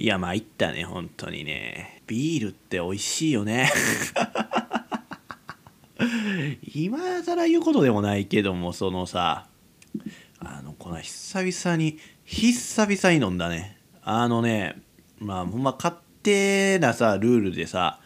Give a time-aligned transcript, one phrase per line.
[0.00, 2.02] いや参ったね本当にね。
[2.06, 3.70] ビールって美味しいよね。
[6.74, 9.46] 今更言うことでもないけどもそのさ
[10.38, 13.76] あのこの久々に久々に飲んだね。
[14.02, 14.80] あのね
[15.18, 18.00] まあほんま勝手なさルールでさ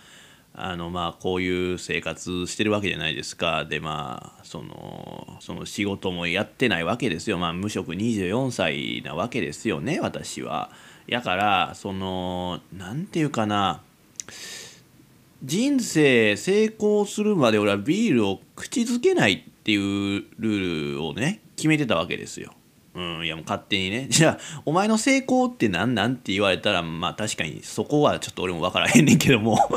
[0.53, 3.67] あのまあこういう生活してるわけじゃないですか。
[3.67, 7.39] でまあそのその仕事もやってないわけですよ。
[7.39, 10.73] まあ無職24歳なわけですよね私は。
[11.07, 13.83] やからその何て言うかな
[15.43, 22.55] 人生成功するまで俺はビールを口づけないっていうルールをね決めてたわけですよ。
[22.95, 24.07] うん、いやもう勝手にね。
[24.11, 29.59] じゃあ、お前の成功って何なんって言われたら、まあ確かにそこはちょっと俺も分からへんねんけども。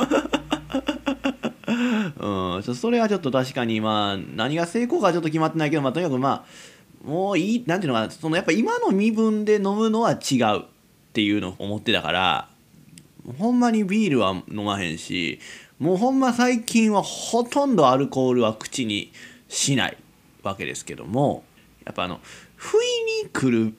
[2.20, 10.64] うん、それはちょっと確かにまあ何が成功かちょっと決まってないけど、まあとにかくまあ、もういい、なんていうのかな、そのやっぱ今の身分で飲むのは違う
[11.18, 12.48] っていうのを思ってたから、
[13.40, 15.40] ほんまにビールは飲まへんし、
[15.80, 19.12] もうほんま最近はほとんどアルコールは口に
[19.50, 19.98] しない
[20.44, 21.44] わけですけども、
[21.86, 22.20] やっぱあの、
[22.56, 23.74] 不意に来る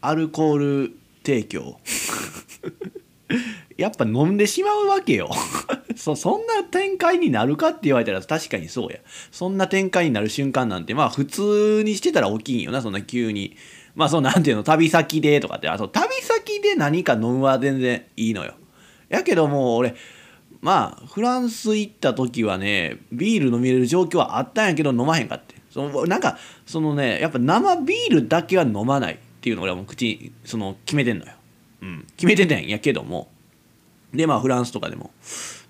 [0.00, 1.78] アルコール提供
[3.76, 5.30] やっぱ飲んでしまうわけよ。
[5.94, 9.00] そそんな展開になるかって言われたら確かにそうや。
[9.30, 13.58] そんな展開になる瞬間なんてまあ普通にしてたら大きいんよなそんな急に。
[13.94, 18.54] まあそうなんていうの旅先でとかってあそう旅先で何か飲むは全然いいのよ。
[19.08, 19.94] やけどもう俺
[20.60, 25.56] まあフランス行った時はねビール飲みれる状況はあったんやけど飲まへんかって。
[25.70, 31.32] そのなんかそのねやっぱ生ビールだけは飲まないっていうのを俺はもう口にその決めてんのよ、
[31.80, 33.28] うん、決めてたんやけども。
[34.12, 35.10] でまあフランスとかでも。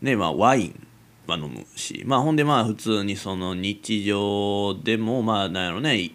[0.01, 0.87] ねまあワイン
[1.29, 2.03] は飲むし。
[2.05, 6.11] まあほんでまあ普通にその日常でもまあなんやろね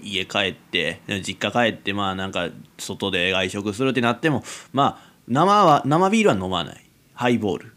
[0.00, 6.84] 家帰って実家帰ってまあなんか外で外食するってなってもまあ生は生ビールは飲まない。
[7.14, 7.72] ハイボール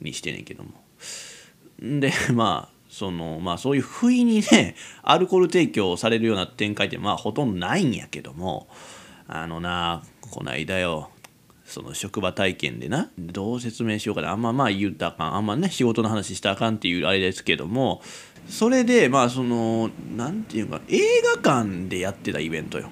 [0.00, 0.70] にしてねんけども。
[1.80, 8.68] で まあそのまあそういう不意にねアルコール提供されるような展開ってまあほとんどないんやけども。
[9.32, 11.10] あのなこないだよ。
[11.70, 14.32] その職場体験でなどう説明しようかな。
[14.32, 15.34] あんままあ言うたらあかん。
[15.36, 18.02] あんまね仕事の話したらあかんっていうあれですけども
[18.48, 20.98] それでまあその何て言うか映
[21.42, 22.90] 画館でやってたイベントよ。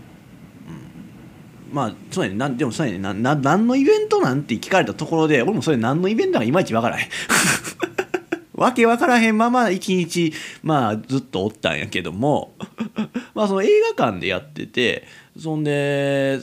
[1.73, 2.37] まあそうやね。
[2.37, 2.99] なんでもそうやね。
[2.99, 7.09] なな何のイベントなんて聞かれたところで俺もそれ何のイベントかいまいちわからへん。
[8.55, 12.55] わけわからへんまま一日まあずっとおったんやけども。
[13.35, 15.07] まあその映画館でやってて
[15.39, 16.41] そんで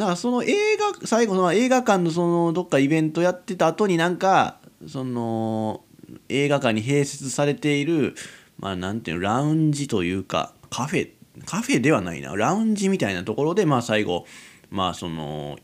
[0.00, 4.56] なんかその映画最後の映画館のそのどっかイベントやってた後になんか
[4.88, 5.84] その
[6.30, 8.14] 映画館に併設されている
[8.58, 11.10] まあなんていうのラウンジというかカフェ
[11.44, 12.34] カフェではないな。
[12.34, 14.24] ラウンジみたいなところでまあ最後
[14.70, 15.58] まあその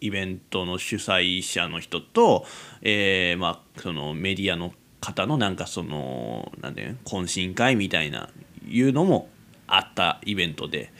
[0.00, 2.44] イベントの主催者の人と、
[2.82, 8.30] えー、まあそのメディアの方のなんかそのなんで懇親会みたいな
[8.68, 9.28] いうのも
[9.68, 10.92] あったイベントで。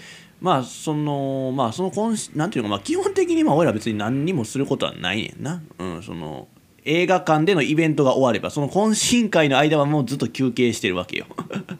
[0.44, 1.90] まあそのまあその
[2.34, 5.62] なんていうかまあ基本的にまあ俺ら別に何にもすることはないねんな。
[5.78, 6.48] うん、その
[6.84, 11.24] 映画館でのイベントが終わればその懇親会の間はもうずっと休憩してるわけよ。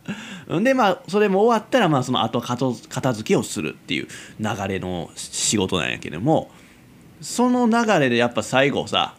[0.62, 4.08] でまあそれも終わったらまあその後片付けをするっていう
[4.40, 6.50] 流れの仕事なんやけども
[7.20, 9.14] その流れでやっぱ最後さ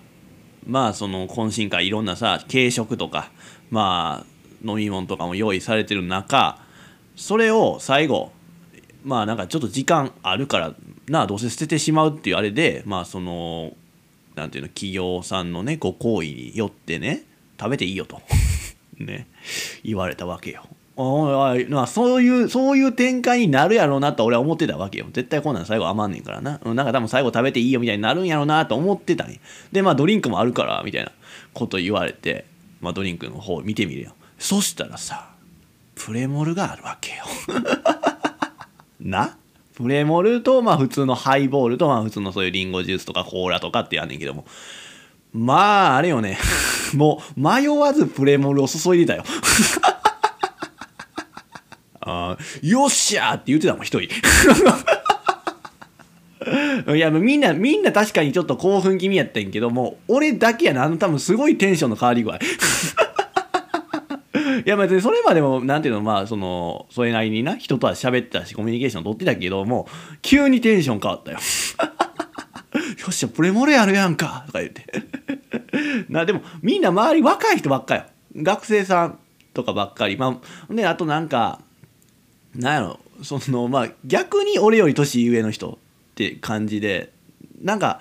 [0.66, 3.29] まあその懇親会いろんなさ軽食とか
[3.69, 6.57] まあ飲み物とかも用意されてる中
[7.16, 8.31] それを最後
[9.05, 10.73] まあなんかちょっと時間あるから
[11.07, 13.73] などうせ捨ててしまうっていうあれでまあその
[14.35, 17.23] なんていうの企業さんのねご好意によってね
[17.59, 18.21] 食べていいよと。
[18.99, 19.27] ね。
[19.83, 20.63] 言われたわけよ。
[20.97, 25.07] おいまあそういうそういう展開になるやろうなと俺は思ってたわけよ。
[25.11, 26.59] 絶対こんなん最後余んねんからな。
[26.63, 29.39] なんか多分最後食べていいよみたいになるんやろうなと思ってたん
[29.72, 31.11] でまあドリンクもあるからみたいな
[31.53, 32.45] こと言われて、
[32.81, 34.16] まあ、ドリンクの方見てみるよ。
[34.39, 35.29] そしたらさ
[35.95, 37.25] プレモルがあるわけよ。
[39.05, 39.38] な？
[39.75, 44.46] プレモルとまあ普通のハイボールとまあ普通のそういうリンゴジュースとかコーラとかってやんねんけども。
[45.34, 46.37] まああれよね。
[46.96, 49.23] もう迷わずプレモルを注いでたよ。
[52.07, 54.09] あよっしゃーって言ってたもん一人。
[56.96, 60.84] いやみんなみんな確かにちょっと興奮気味やったんけども俺だけやな。
[60.84, 62.40] あの多分すごいテンションの変わり具合。
[64.66, 69.87] いや別にそれまでもなんていうのまあそのそれなりにな人とは喋ってたしコミュニケーション取ってたけども
[70.22, 71.40] 急にテンション変わったよ。
[72.99, 74.85] よっしゃプレモレやるやんかとか言って。
[76.09, 78.03] なでもみんな周り若い人ばっかよ。
[78.35, 79.19] 学生さん
[79.53, 80.17] とかばっかり。
[80.17, 81.61] まあであとなんか
[82.53, 85.78] なんやろそのまあ逆に俺より年上の人っ
[86.16, 87.11] て感じで
[87.61, 87.99] なんか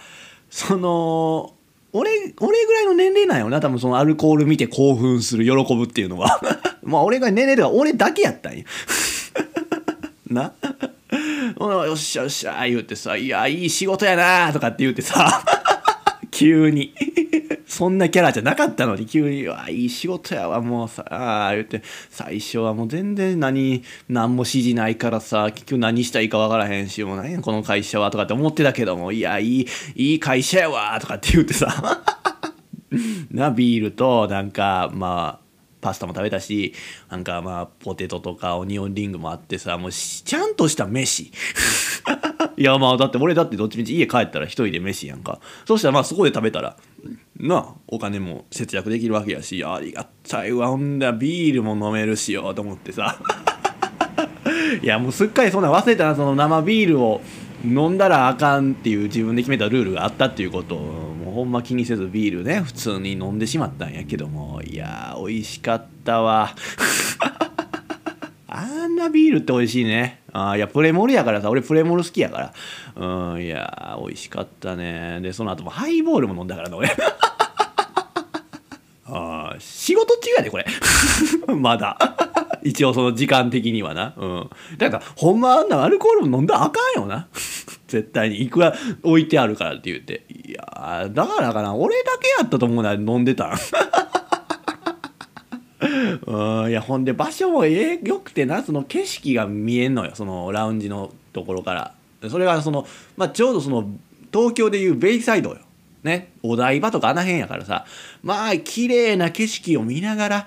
[0.50, 1.53] その
[1.96, 2.11] 俺
[2.41, 3.61] 俺ぐらいの年齢なんよな。
[3.61, 6.41] 多分そのアルコール見て興奮する喜ぶっていうのは。
[6.82, 8.64] まあ俺が年齢では俺だけやったんよ
[10.29, 10.52] な。
[11.87, 15.44] よっしゃよっしゃ言うてさ「いやいい仕事やな」とかって言うてさ。
[16.34, 16.92] 急に。
[17.66, 21.82] そんなキャラじゃなかったのに急に「わいい仕事やわもうさ」あ言って。
[22.10, 32.02] 最初はもう全然何何も指示ないからさ結局何したいか分からへんしもう何やこの会社はとかって思ってたけども「いやいいいい会社やわ」とかって言ってさ。
[33.31, 35.44] なビールとなんかまあ
[35.81, 36.72] パスタも食べたし
[37.10, 41.31] なんかまあポテトとかオニオンリングもあってさもうちゃんとした飯。
[42.56, 45.40] いやまあだって俺だってどっちみち家帰ったら一人で飯やんか。
[45.66, 46.76] そしたらまあそこで食べたら
[47.36, 50.68] なあお金も節約できるわけやしありがたいわ。
[50.68, 53.18] ほんだビールも飲めるしよと思ってさ。
[54.82, 56.14] いやもうすっかりそんな忘れたな。
[56.14, 57.20] その生ビールを
[57.64, 60.80] 飲んだらあかんっていう自分で決めたルールがあったっていうことを
[61.24, 64.62] もうほんま気にせずビールね普通に飲んでしまったんやけども。
[64.62, 66.54] いやー美味しかったわ。
[69.04, 70.22] あんなビールって美味しいね。
[70.32, 72.54] あいやプレモルやからさ俺プレモル好きやから。
[72.96, 75.20] うんいや美味しかったね。
[75.20, 76.90] でその後もハイボールも飲んだからね俺。
[79.06, 80.64] あ仕事中やでこれ。
[81.54, 81.98] まだ。
[82.62, 84.14] 一応その時間的にはな。
[84.16, 84.50] うん。
[84.78, 87.28] だからほんまあんなアルコールも飲んだらあかんよな。
[87.86, 88.42] 絶対に。
[88.42, 90.24] いくら置いてあるからって言って。
[90.30, 91.74] いやだからかな。
[91.74, 93.58] 俺だけやったと思うな飲んでたん。
[95.80, 101.94] うんいやほんで場所もええよくてなその景色が見えんのよそのラウンジのところから。
[102.30, 102.86] それがその、
[103.16, 103.86] まあ、ちょうどその
[104.32, 105.58] 東京でいうベイサイドよ。
[106.02, 106.32] ね。
[106.42, 107.84] お台場とかあの辺やからさ。
[108.22, 110.46] まあ綺麗な景色を見ながら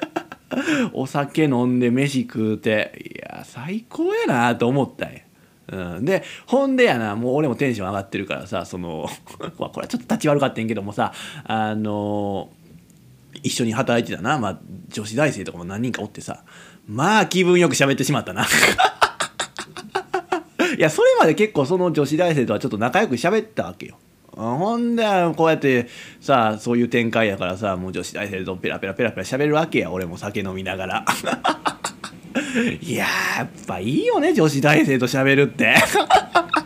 [0.92, 3.12] お酒飲んで飯食うて。
[3.14, 5.20] いや最高やなと思ったんや。
[5.68, 11.12] うん、でほんでやなもう俺もテンション上がってるからさその これはちょっと立ち悪かったんけどもさ
[11.44, 12.50] あの
[13.42, 16.44] 一緒に働いてたな、まあ、女子大生とかも何人かおってさ。
[16.86, 18.46] まあ気分よく喋ってしまったな。
[20.76, 23.98] いやそれまで結構その女子大生とはちょっと仲良く喋ったわけよ。
[24.36, 25.02] ほんで
[25.34, 25.88] こうやって
[26.20, 29.90] さそういう展開やからさもう女子大生とペラペラペラペラ喋るわけや。
[29.90, 31.04] 俺も酒飲みながら。
[32.80, 33.06] いや
[33.38, 35.74] やっぱいいよね女子大生と喋るって。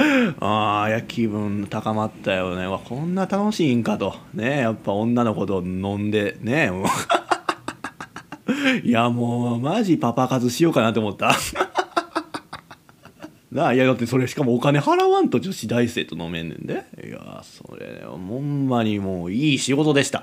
[0.40, 2.66] ああいや気分高まったよね。
[2.66, 4.14] わこんな楽しいんかと。
[4.34, 6.86] ねやっぱ女の子と飲んでねもう。
[8.84, 11.36] いやもうマジパパ活しようかなと思った。
[13.52, 16.84] なあいやだってそれしかもお金払わんと女子大生と飲めんねんで。
[17.04, 20.22] いやそれほんまにもういい仕事でした。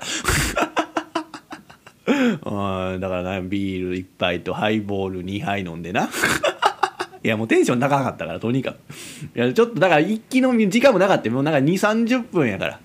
[2.06, 6.08] うんだからなビール1杯とハイボール2杯飲んでな。
[7.22, 8.76] いやもうテンション高かったからとにかく。
[9.36, 12.80] いやちょっとだから一気飲み時間もなかったもうなんか2 3 0分やから。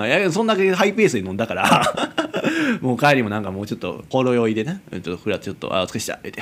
[0.00, 0.06] うん。
[0.06, 1.82] いやそんだけハイペースに飲んだから。
[2.80, 6.14] もう帰りもなんかもうちょっとほろ酔いでねちょっとふらちょっとあお疲れした。
[6.14, 6.32] って。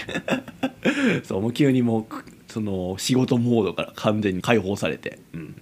[1.25, 2.07] そうもう急にもう
[2.49, 5.55] その仕事モードから完全に解放されて、うん、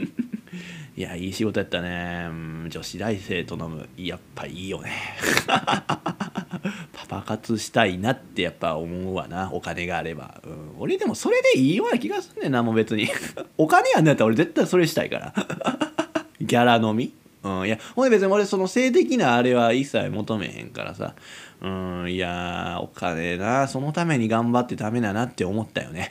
[0.97, 2.29] いやいい仕事やったね、
[2.69, 3.89] 女子大生と飲む。
[3.97, 4.93] やっぱいいよね。
[5.47, 9.51] パパ活したいなってやっぱ思うわな。
[9.53, 13.09] お金があれば、うん、俺でもそれでいいような気がすんねんなもう別に。
[13.59, 15.35] お金やんねやったら俺絶対それしたいから。
[16.41, 17.13] ギャラ飲み。
[17.43, 21.15] うん、いやほんで別に俺その性的なあれは一切求めへんからさ。
[21.61, 26.09] うんいやお金なそのために頑張ってダメだなって思ったよね。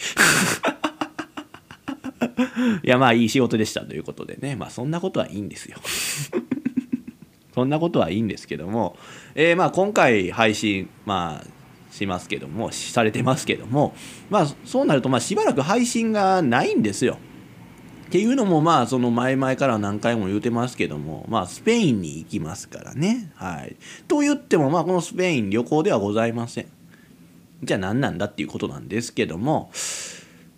[2.84, 5.78] いやまあいい仕事でしたということでねまあそんなことはいいんですよ
[7.54, 8.98] そんなことはいいんですけども、
[9.36, 11.48] えー、まあ今回配信まあ
[11.94, 13.96] しますけどもされてますけども
[14.30, 17.20] まあそうなるとまあしばらく配信がないんですよ。
[18.08, 23.32] っていうのもまあその前々から何回も言うてますけどもまあスペインに行きますからね。
[23.36, 23.75] はい。
[24.08, 26.68] と言ってもまあこのスペイン旅行ではございません。
[27.63, 29.72] じゃあ何なんだっていうことなんですけども、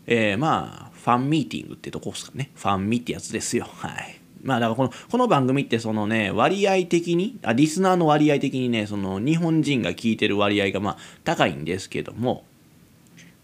[0.06, 2.50] えー、まあファンミーティングってとこですかね。
[2.56, 3.68] ファンミってやつですよ。
[3.72, 4.20] はい。
[4.42, 12.44] まあだからこのこの番組ってそのね割合的にあリスナーの割合的にねその日本人が聞いてる割合がまあ高いんですけども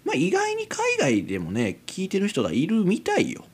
[0.05, 3.45] まあ意外に海外でもね聞いてる人がいるみたいよ。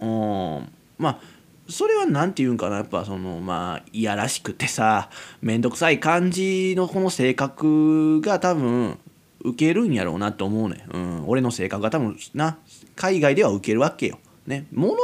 [0.00, 1.18] うんまあ
[1.66, 5.08] それは何て言うんかなやっぱそのまあいやらしくてさ
[5.40, 8.98] 面倒くさい感じのこの性格が多分
[9.46, 12.58] 受けるんやろうなと思うね、うん、俺の性格が多分な
[12.94, 14.18] 海外では受けるわけよ。
[14.46, 14.66] ね。
[14.72, 14.96] 物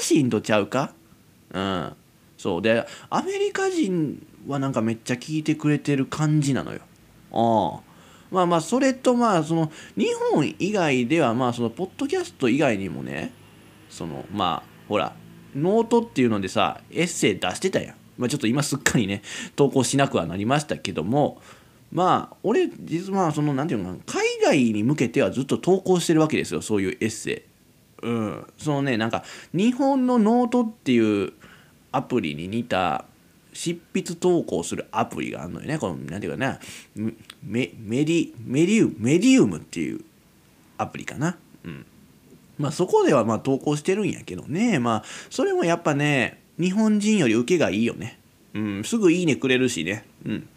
[0.00, 0.92] 珍しいんとちゃうか？
[1.52, 1.92] うん。
[2.36, 2.62] そう。
[2.62, 6.80] でアメリカ人はなんかめっちゃ聞いてくれてる感じなのよ。
[7.32, 7.88] ああ。
[8.30, 13.32] まあまあそれとまあその日本以外ではまあそのポッドキャスト以外にもね
[13.88, 15.14] そのまあほら
[15.56, 19.22] ノートっていうのでさエッセイ出してたやん、まあ、ちょっと今すっかりね
[19.56, 21.40] 投稿しなくはなりましたけども
[21.92, 27.42] まあ俺実はその何て言うのかな海外に向けてはずっと投稿してるわけですよそういうエッセイ。
[28.00, 31.32] うん、そのねなんか日本のノートっていう
[31.90, 33.04] アプリに似た
[33.52, 36.60] 執筆投稿するアプリがあるのよねこの何て言うかな
[37.42, 40.00] メメディ Medium Medium っていう
[40.76, 41.36] アプリかな。
[41.64, 41.86] うん
[42.58, 48.18] まあそこではまあ投稿してるんやけどねまあそれもやっぱね日本人より受けがいいよね。
[48.54, 50.04] うん、すぐいいねくれるしね。
[50.24, 50.48] うん。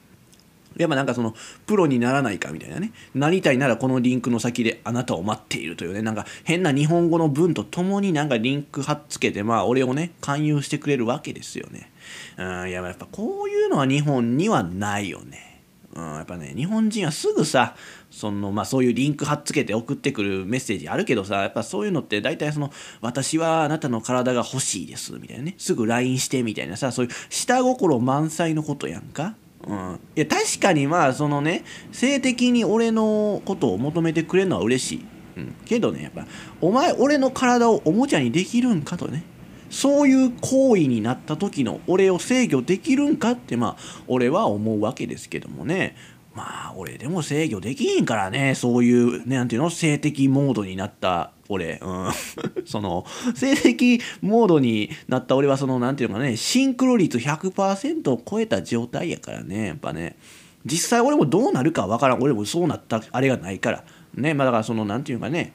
[0.78, 1.36] やっぱなんかその
[1.66, 2.92] プロにならないかみたいなね。
[3.14, 6.02] なりたいならこのリンクの先であなたを待っているというね。
[6.02, 11.92] なんか変な日本語の文とともになんかリンク貼っつけてまあ俺をね勧誘してくれるわけですよね。
[12.38, 15.52] うんいややっぱこういうのは日本にはないよね。
[15.94, 17.76] うん、やっぱね日本人はすぐさ
[18.10, 25.56] その、まあ、そういうリンク貼っつけて送ってくるメッセージあるけどさやっぱそういうのって大体その「私はあなたの体が欲しいです」みたいなね。
[25.58, 29.36] すぐ LINE してみたいなさそういう下心満載のことやんか。
[29.68, 35.06] うん、いや確かにまあそのね性的に俺のことを求めてくれるのは嬉しい、
[35.38, 36.26] うん、けどねやっぱ
[36.62, 39.24] お前俺の体をおもちゃにできるんかとね。
[39.72, 45.96] そういう行為になった時の俺を制御できるんかってまあ俺は思うわけですけどもね。
[46.34, 49.70] まあ俺でも制御できひんからねそういうねなんていうの？
[49.70, 52.10] 性的モードになった俺、うん、
[52.66, 60.16] その性的モードになった俺はそのなんていうのかねシンクロ率100%を超えた状態やからねやっぱね。
[60.64, 62.22] 実際俺もどうなるかわからん。
[62.22, 63.84] 俺もそうなったあれがないから。
[64.14, 65.54] ねまあだからそのなんていうかね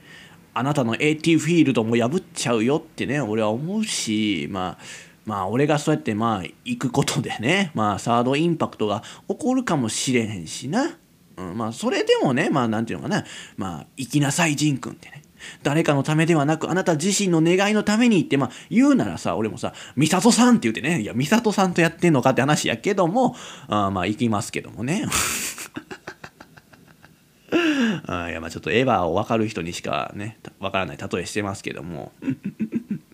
[0.54, 4.82] あなたの AT フィールドも破っちゃうよってね俺は思うしまあ
[5.26, 10.96] まあ俺がそうやってまあ行くことでね まあサードインパクトが起こるかもしれへんしな、
[11.36, 13.24] うん、まあそれでもねまあなんていうのかな。
[13.56, 15.22] まあ行きなさい仁君ってね。
[15.62, 21.02] 誰かのためではなくあなた自身の願いのためにってまあ言うならさ俺もさ「美里さん」って言ってね。
[21.02, 23.36] いや美里さんとやってんのかって話やけども
[23.68, 25.06] あまあ行きますけどもね。
[28.06, 32.12] あいやまあちょっとエヴァを分かる人にしかね分からない例えしてますけども。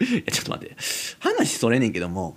[0.03, 0.77] いやちょっと待って。
[1.21, 2.37] 話それねんけども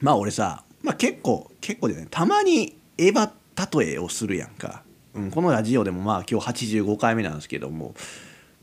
[0.00, 2.08] まあ俺さ、まあ、結構結構でね。
[2.10, 4.82] たまにエヴァ例えをするやんか、
[5.14, 7.94] うん、このラジオでもまあ今日85回目なんですけども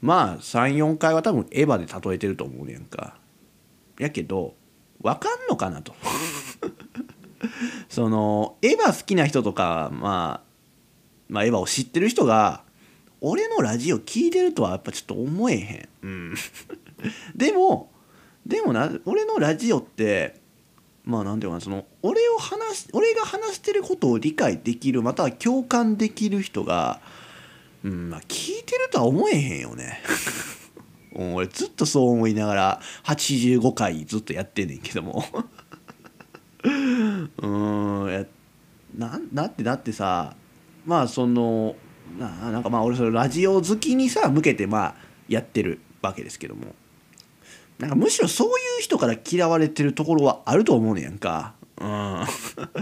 [0.02, 3.18] まあ34回は多分エヴァで例えてると思うねんか。
[4.00, 4.56] やけど
[5.02, 5.94] 分かんのかなと。
[7.90, 10.53] そのエヴァ好きな人とかまあ
[11.34, 12.62] まあ、エヴァを知ってる人が
[13.20, 15.90] 俺のラジオ聞いてるとはやっぱちょっと思えへん。
[16.04, 16.36] うん、
[17.36, 17.92] でも
[18.46, 20.40] でもな俺のラジオって
[21.04, 27.02] まあ何て言うかなその俺を話俺が話してることを理解できるまたは共感できる人が、
[27.84, 30.04] うんまあ、聞いてるとは思えへんよね。
[31.16, 35.26] 俺ずっとそう思いながら85回ずっとやってんねんけども
[36.64, 38.24] うんや
[38.96, 40.36] ななってだってさ
[40.86, 41.76] まあその
[42.18, 44.96] ななんかまあ俺それラジオ好きにさ向けてまあ
[45.28, 46.76] やってるわけですけども。
[47.80, 51.56] なんかむしろそういう人から嫌われてるところはあると思うねやんか。
[51.82, 52.26] うん、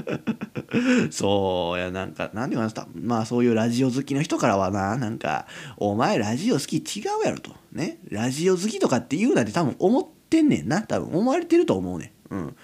[1.12, 2.82] そうやなんか何て言うか。
[2.82, 7.56] なまあそういうラジオ好きの人からはななんか「お前ラジオ好き違うやろ」と。
[7.72, 8.00] ね。
[8.10, 10.82] ラジオ好きとかって言うなって多分思ってんねんな。
[10.82, 12.56] 多分思われてると思うねん、うん、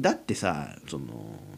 [0.00, 1.06] だってさその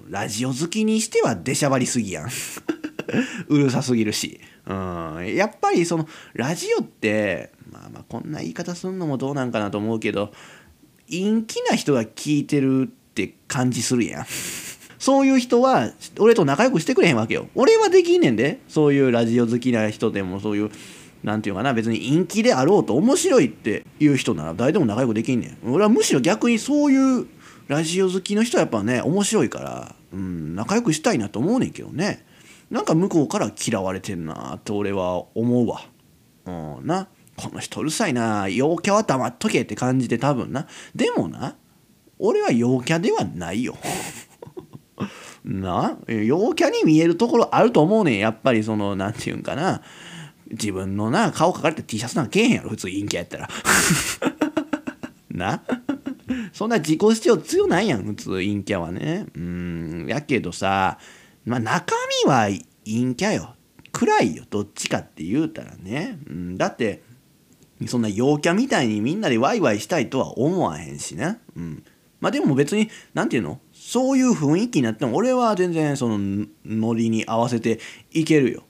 [0.09, 2.31] ラジオ好きにしては出しゃばりすぎやん。
[3.49, 10.33] うるさすぎるし、うん、やっぱりそのラジオってまあまあこんな言い方すんのもどうなんかなと思うけど
[11.11, 14.27] 陰気な人が聞いてるって感じするやん。
[14.99, 17.49] そういう人は俺と仲良くしてくれへんわけよ。
[17.55, 20.71] 俺はできんねんでそういうラジオ好きな人でもそういう
[21.25, 25.71] なんていうかな別に陰気であろうと面白いっていう人なら誰でも仲良くできんねん。
[25.71, 27.27] 俺はむしろ逆にそういう
[27.69, 32.25] ラジオ好きの人はやっぱね面白いから、うん、仲良くしたいなと思うねんけどね。
[32.71, 35.83] なんか向こうから嫌われてんなって俺は思うわ。
[36.47, 36.51] う
[36.83, 37.09] んな。
[37.37, 38.49] この人うるさいな。
[38.49, 40.67] 陽キャは黙っとけって感じで多分な。
[40.95, 41.57] でもな
[42.19, 43.77] 俺は陽キャではないよ。
[45.45, 45.99] な。
[46.07, 48.19] 陽キャに見えるところあると思うねん。
[48.19, 49.83] やっぱりその何て言うんかな。
[50.51, 53.49] 自分のな顔描かれた T シャツなんかけえへんやろ普通陰キャやったら。
[55.31, 55.63] な。
[56.53, 59.27] そんな自己主張強ないやん普通陰キャはね。
[59.35, 60.07] うん。
[60.09, 60.99] やけどさ
[61.45, 61.95] まあ中
[62.25, 62.49] 身は
[62.85, 63.55] 陰キャよ。
[63.93, 67.03] 暗いよどっちかって言うたらね、うん、だって
[67.87, 71.85] そんな陽キャみたいにみんなでワイワイしたいとは思わへんしね、うん、
[72.21, 73.61] まあでも別に何て言うの？
[73.73, 77.81] そういう雰囲気になっても俺は全然そのノリに合わせて
[78.13, 78.63] いけるよ、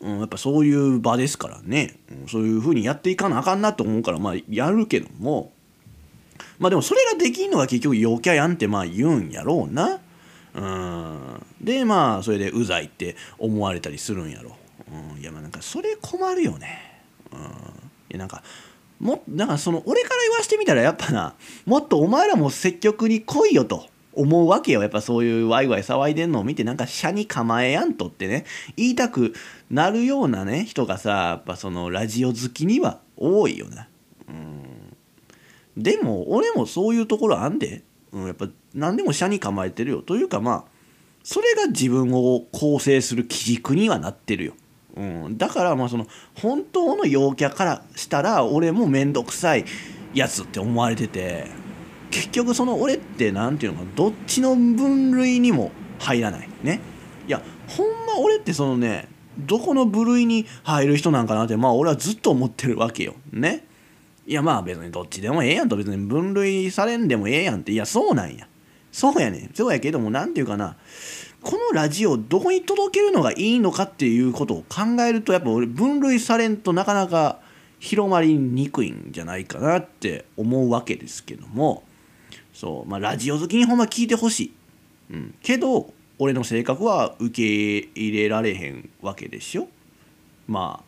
[0.00, 5.52] うん、やっぱそういう場ですからね、うん、そういう風にやっていかなあかんなと思うからまあやるけども。
[6.58, 10.00] まあでもそれができんのが結局陽キャやんってまあ言うんやろうな。
[10.54, 11.46] うん。
[11.62, 14.56] でまあそれでうざいって思われたりするんやろ、
[15.14, 17.00] うん、いやまあなんかそれ困るよね。
[17.32, 17.40] うん。
[17.40, 17.42] い
[18.10, 18.42] やなんか
[18.98, 21.34] もなんかその俺から言わしてみたらやっぱな
[21.66, 24.82] もっとお前らも積極に来いよと思うわけよ。
[24.82, 28.44] やっぱそういうワイワイ騒いでんのを見てなんか車に構えやんとってね。
[28.76, 29.32] 言いたく
[29.70, 33.88] なるようなね人がさやっぱそのラジオ好きには多いよな。
[34.28, 35.82] うん。
[35.82, 40.02] でも俺もそういうところあんで、うん、やっぱ何でも車に構えてるよ。
[40.02, 40.71] というかまあ
[41.22, 44.54] それが自分を構成する基軸にはなってるよ、
[44.96, 49.64] うん、だからまあその本当の陽キャからしたら俺も面倒くさい
[50.14, 51.46] やつって思われてて
[52.10, 56.48] 結局その俺って何て言うのかどっちの分類にも入らない。
[56.62, 56.80] ね。
[57.26, 63.14] いやほんま俺ってそのねどこの部類に入る人なんかなってまあ俺はずっと思ってるわけよ。
[63.32, 63.64] ね。
[64.26, 67.72] いやまあ別にどっちでもええやんと別に分類されんでもええやんって。
[67.72, 68.46] いやそうなんや。
[68.92, 69.50] そうやねん。
[69.54, 70.76] そうやけども何て言うかな。
[71.42, 77.40] このラジオどこに届けるのがいいのかっていうことを考えるとやっぱ俺分類されんとなかなか
[77.80, 81.82] 広まりにくいんじゃないかなって思うわけですけども。
[82.52, 82.88] そう。
[82.88, 84.52] まあラジオ好きにほんま聞いてほしい、
[85.10, 89.68] うん、けど俺の性格は受け入れられへんわけでしょ
[90.46, 90.84] まあ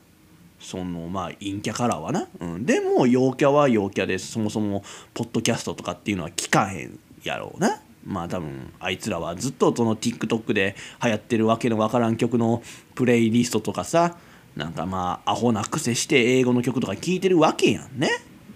[0.60, 7.80] そのまあ陰キャからはな、うん、でも陽キャは陽キャですそもそもポッドキャストとかっていうのは聞かへんやろうな。
[8.04, 12.62] まあ多分あいつらはずっとその TikTok で流行ってるわけのわからん曲の
[12.94, 14.16] プレイリストとかさ
[14.56, 18.10] なんかまあアホな癖して英語の曲とか聴いてるわけやんね。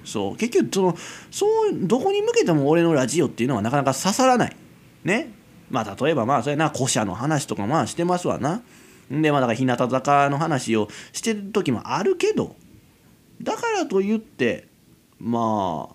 [0.04, 0.36] そう。
[0.36, 0.96] 結局その
[1.30, 4.56] そうどこに向けても俺のラジオっていうのはなかなか刺さらない。
[5.04, 5.32] ね。
[5.70, 8.62] まあ例えばまあそれな古社の話とかまあしてますわな。
[9.10, 12.54] でまあだから日向坂の話をしてる時もあるけど。
[13.42, 14.68] だからといって
[15.18, 15.94] まあ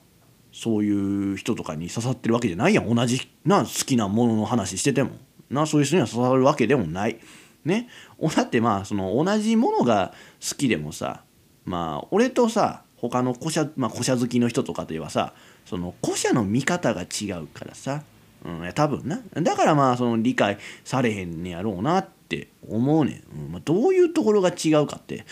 [0.53, 2.95] そういう人とかに刺さってるわけじゃないやん。
[2.95, 5.11] 同じな好きなものの話してても。
[5.49, 7.19] なそういう人には刺さるわけでもない。
[7.65, 7.89] ね。
[8.35, 10.13] だってまあその同じものが
[10.47, 11.23] 好きでもさ
[11.65, 15.33] まあ俺とさ他の古社,、まあ、古社好きの人とかといえばさ
[15.65, 18.03] その古社の見方が違うからさ、
[18.45, 19.19] うん、いや多分な。
[19.41, 25.25] だからまあその理解されへんねやろうなって思うねん、うんまあ、どういうところが違うかって。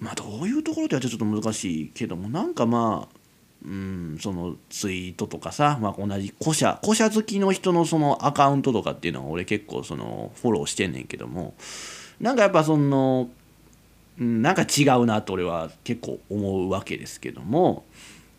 [0.00, 3.21] まあどういうところではちょっと難しいけどもなんかまあ
[3.64, 11.54] うんそのツイートとかさ、まあ、同じ古社古社好きの人のそのアカウントとかっていうのは俺結構そのフォローしてんねんけども
[12.20, 13.30] なんかやっぱその
[14.18, 17.84] なんか違うなと俺は結構思うわけですけども、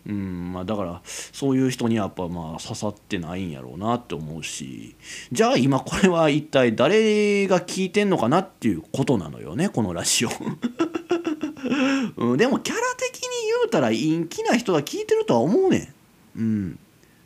[0.06, 4.96] うんまあ、だからそういう人にはやっぱまあ刺さってないんやろうなって思うし
[5.32, 10.30] じゃあ今これは一体誰が聞いてんのかなっていうことなのよねこのラジオ、
[12.18, 13.22] うん、でもキャラ的
[13.66, 15.94] うたら陰気な人が聞いてるとは思うね
[16.36, 16.80] ん、うん、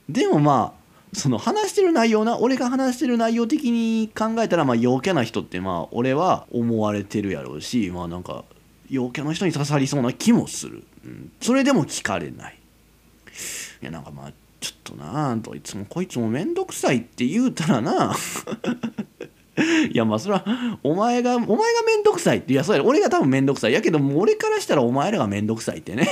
[0.10, 0.78] でもまあ
[1.14, 8.44] その話してる内容な俺が話してる内容的に考えたらまあ陽キャな人ってまあ俺は思われてるやろうしまあなんか
[8.90, 12.60] 陽キャの人に刺さりそうな気もする、うん、それでも聞かれない。
[13.82, 18.16] いやなんかまあちょっとなあどいつもこいつも面倒くさいって言うたらな。
[19.92, 20.46] いやまあそれは
[20.84, 23.74] お前がお前が面倒くさいっていやそれ俺が多分面倒くさい。
[23.74, 26.08] やけども俺からしたらお前らが面倒くさいってね。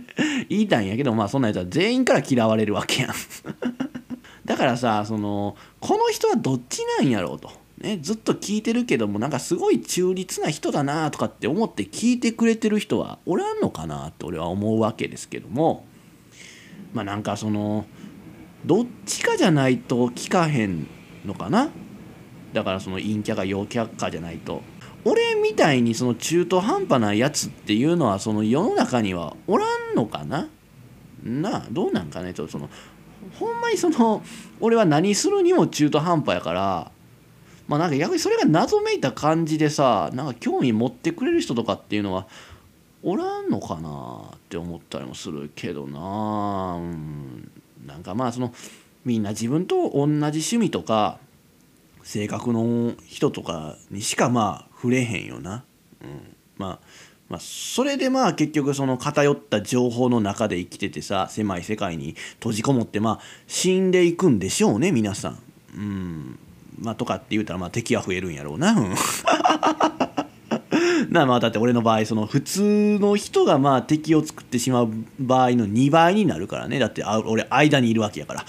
[0.48, 3.12] 言いたいんやけどまあそんなやつは全員から嫌われるわけやん。
[4.44, 15.86] だからさそのこの人はどっちなんやろうと、ね、ずっと聞いてるけどもなんかすごい中立な人だなとかって思って聞いてくれてる人はおらんのかなって俺は思うわけですけども。
[16.92, 17.86] まあなんかその
[18.64, 20.86] どっちかじゃないと聞かへん
[21.24, 21.70] のかな。
[22.52, 24.62] だからその陰キャか陽キャかじゃないと。
[25.04, 30.48] 俺みたいにその中途半端なやつっていうのはその世の中にはおらんのかな？
[31.22, 32.34] なあどうなんかね？
[32.34, 32.68] ちょっとその
[33.38, 34.22] ほんまにその
[34.60, 36.92] 俺は何するにも中途半端やから
[37.66, 42.26] まあなんか逆にそれが謎めいた感じでさなんか興味持ってくれる人とかっていうのは
[43.02, 44.32] おらんのかな？
[44.36, 46.76] って思ったりもするけどな。
[46.78, 47.50] うん。
[47.86, 48.52] なんかまあその
[49.06, 51.18] みんな自分と同じ趣味とか
[52.02, 55.64] 性格の人とかにしかまあ触れへんよな、
[56.02, 65.38] うん、まあまあ、それでまあ結局その偏った情報の中で生きててさ狭い世界に閉じこもってまあ死んでいくんでしょうね皆さん。
[65.76, 66.38] うん。
[66.80, 68.74] まあ、とかって言うたらまあ敵は増えるんやろうな。
[71.08, 74.88] なまあだって俺の場合その普通の人がまあ敵を作ってしまう
[75.20, 76.80] 場合の2倍になるからね。
[76.80, 78.44] だって俺間にいるわけやから。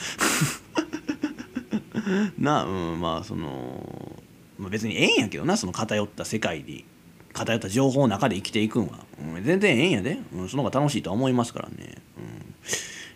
[2.38, 4.20] なうんまあその、
[4.58, 6.86] まあ、別にええんやけどなその偏った世界に
[7.34, 11.96] 偏った情報の中で生きていくんは、うん、全然ええんやで、うん、その方が楽しいとは思いますからね、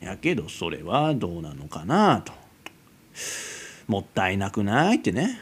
[0.02, 0.08] うん。
[0.08, 2.34] やけどそれはどうなのかなと。
[3.88, 5.40] もったいなくないってね。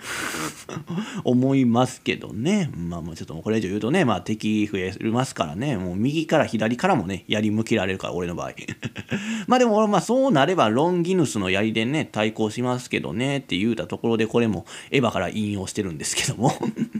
[1.23, 2.69] 思いますけどね。
[2.75, 5.77] まあもうちょっとこれ以上言うとねまあ敵増えますからね。
[5.77, 8.51] もう右から左からもね槍向けられるから俺の場合。
[9.47, 16.53] まあでも俺まあそうなればロンギヌスの槍でね対抗しますけどねって言うたところでこれもエヴァから引用してるんですけども。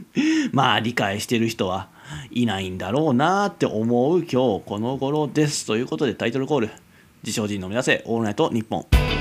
[0.52, 1.88] まあ理解してる人は
[2.30, 5.66] いないんだろうなって思う今日この頃です。
[5.66, 6.70] ということでタイトルコール。
[7.24, 9.13] 自称人の目指せオールナイトニッ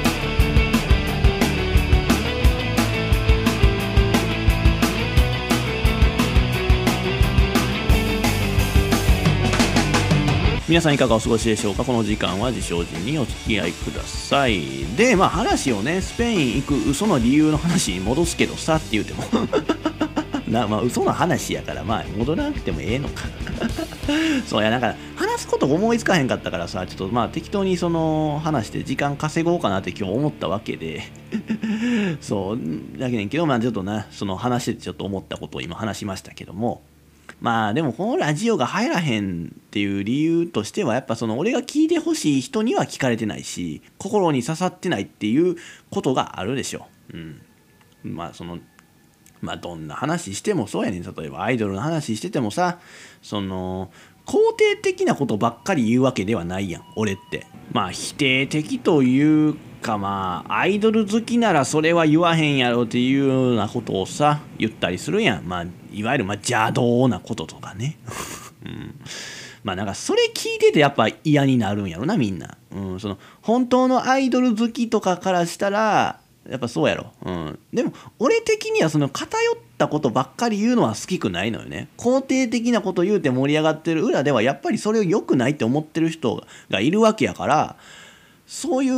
[10.74, 11.86] 皆さんいかがお過ごしでしょうか？
[11.86, 14.86] この時間は自称人にお付き合いください。
[14.98, 19.22] でまあ話をねスペイン行く嘘の理由の話に戻すけどさって言うても。
[20.50, 23.22] なまあ嘘の話やからまあ戻らなくてもええのか。
[24.48, 31.04] そうやなんか話すこと思いつかへんかったからさちょっとまあ適当にその話して時間稼ごうかなって今日思ったわけで。
[32.20, 32.60] そう
[32.98, 36.82] だけねんけどまあちょっとなその話してちょっと思ったことを今話しましたけども。
[37.42, 45.56] まあでもこのラジオが入らへんっていう理由としてはやっぱその俺が聞いてほしい人には聞かれてないし心に刺さってないっていう
[45.90, 46.88] ことがあるでしょ。
[47.14, 47.18] う。
[47.18, 47.42] ん、
[48.04, 48.60] まあその
[49.42, 51.04] まあどんな話してもそうやねん。
[51.04, 52.80] 例えばアイドルの話しててもさ
[53.22, 53.92] その
[54.26, 57.46] 肯定的なことばっかり言うわけではないやん俺って。
[57.72, 65.44] まあ否定的というかまあアイドル好きならそれは言わへんやろっていうようなことをさ言ったりするやん。
[65.44, 67.98] まあいわゆるまあ邪道なこととかね、
[68.66, 68.96] うん、
[69.64, 76.20] まあなんかそれ聞いててやっぱ嫌になるんやろなみんな、うん、その本当のアイドル好きとかからしたら
[76.50, 81.88] やっぱそうやろ、うん、でも俺的にはその偏ったことばっかり言うのは好きくないのよね。
[81.98, 87.76] 肯定的なこと言うて盛り上がってる裏ではやっぱりそれを良くないって思ってる人がいるわけやから
[88.48, 88.90] そうい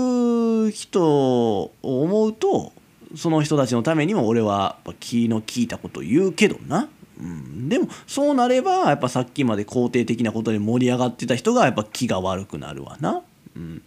[0.67, 2.73] う人を思うと
[3.15, 13.21] その人たちのためにも俺は気の利いたこと言うけどな、うん、でもそうなればやっぱさっきまで肯定的なことで盛り上がってた人がやっぱ気が悪くなるわな。
[13.55, 13.81] うん。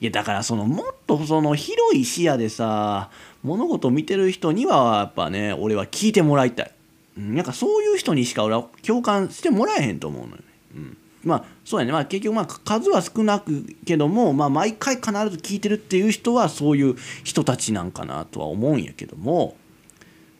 [0.00, 3.08] いやだからそのもっとその広い視野でさ
[3.44, 6.72] 物事を見てる人にはやっぱね俺は聞いてもらいたい、
[7.18, 10.42] うん、なんかそういう人にしか俺は共感してもらえへんと思うのよね、
[10.74, 11.92] うん、まあそうやね。
[11.92, 19.56] まあ結局まあ数は少なくけどもまあ毎回必ず聞いてるっていう人はそういう人たちなんかなとは思うんやけども。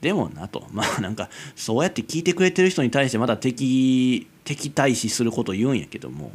[0.01, 0.67] でもなと。
[0.73, 6.33] まあなんかそうやって聞いてくれてる人に対してまた敵敵対視すること言うんやけども。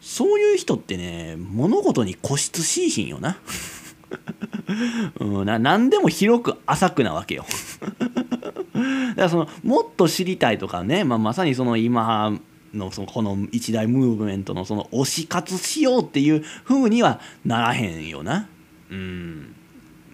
[0.00, 3.36] そういう人ってね物事に固執しいひんよな。
[5.18, 7.44] うん、な何でも広く浅くなわけよ。
[8.72, 12.38] だからそのもっと知りたいとかね、まあ、まさにその今
[12.74, 18.48] のそのこの一大ムーブメントのその推し活しようっていう風にはならへんよな。
[18.90, 19.54] うん。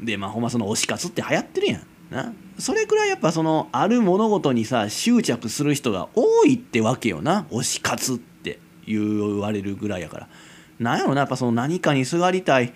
[0.01, 2.33] でまあほんまその推し活って流行ってるやんな。
[2.59, 7.47] それくらいやっぱそのある物事にさ執着する人が多いってわけよな。
[7.51, 10.29] 推し活って言われるぐらいやから。
[10.79, 12.73] なんやろなやっぱその何かにすがりたい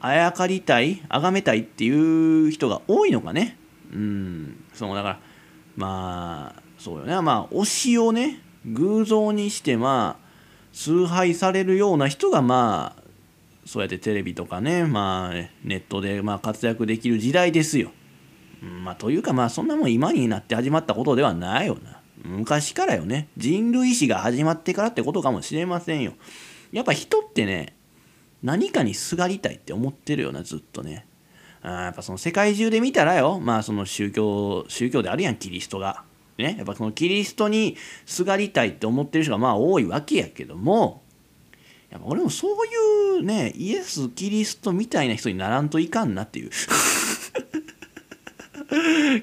[0.00, 3.56] あやかりたい崇めたいっていう人が多いのかね。
[3.92, 4.64] うん。
[4.72, 5.20] そのだから
[5.76, 10.26] まあそうよねまあ推しをね偶像にしてまあ
[10.72, 13.02] 崇拝されるような人がまあ
[13.64, 15.32] そうやってテレビとかねまあ
[15.64, 17.90] ネットでま活躍できる時代ですよ。
[18.62, 22.00] まあというかまあそんなもん今になって始まったことではないよな。
[22.24, 23.28] 昔からよね。
[23.36, 26.14] 人類史が始まってからってことかもしれませんよ。
[26.72, 27.74] やっぱ人ってね
[28.42, 31.06] 何かにすがりたいって思ってるよなずっとね。
[31.62, 33.40] あやっぱその世界中で見たらよ。
[33.40, 36.04] まあその宗教宗教であるやんキリストが。
[36.38, 41.02] ねやっぱそのキリストにすがりたいって思ってる人がまあ多いわけやけども
[41.90, 46.50] やっぱ俺もそういうねイエスキリストみたいな人にならんといかんなっていう。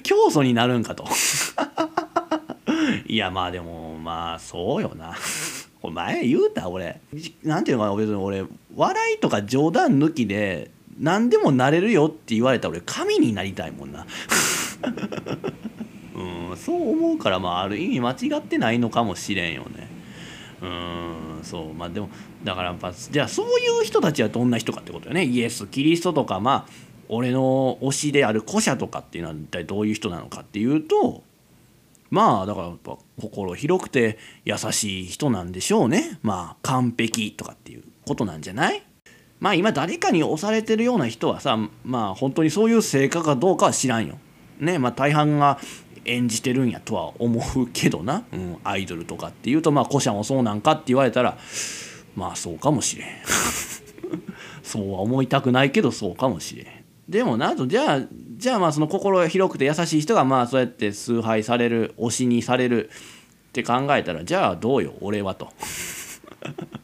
[0.04, 1.06] 教祖になるんかと。
[3.08, 5.16] いやまあでもまあそうよな。
[5.82, 7.02] これ前言うた俺。
[7.44, 8.46] なんていうのかな別に俺
[8.76, 14.06] 笑いとか冗談抜きで何でもなれるよって言われたら俺神になりたいもんな。
[16.16, 19.88] うんそう思うからまあある意味間違ってないのかもしれんよね。
[20.62, 21.74] うんそう。
[21.74, 22.10] まあでも
[22.44, 25.26] だからやっぱじゃあそういう人たちはどんな人かってことよね。
[25.26, 26.72] イエスキリストとかまあ
[27.10, 31.24] 俺の推しである古社とかっていうのは一体どういう人なのかっていうと
[32.10, 36.20] まあだからやっぱ心広くて優しい人なんでしょうね。
[36.22, 38.84] まあ完璧とかっていうことなんじゃない？
[39.40, 44.18] まあ今誰かに押されてるような人はさまあ本当にそういう成果かどうかは知らんよ。
[44.60, 44.80] ね。
[44.80, 45.60] まあ大半が
[46.06, 51.38] 演じてるんやとは思うけどな、うん、アイドルとかっていうとまあ古社もそうなんかって言われたら
[52.16, 53.08] まあそうかもしれん。
[54.64, 56.68] そうは思いたくないけどそうかもしれん。
[57.08, 58.02] でもなとじゃあ
[58.38, 62.90] じゃあまあその心が広くて優しい人がまあそうやって崇拝される推しにされる
[63.50, 65.52] って考えたらじゃあどうよ俺はと。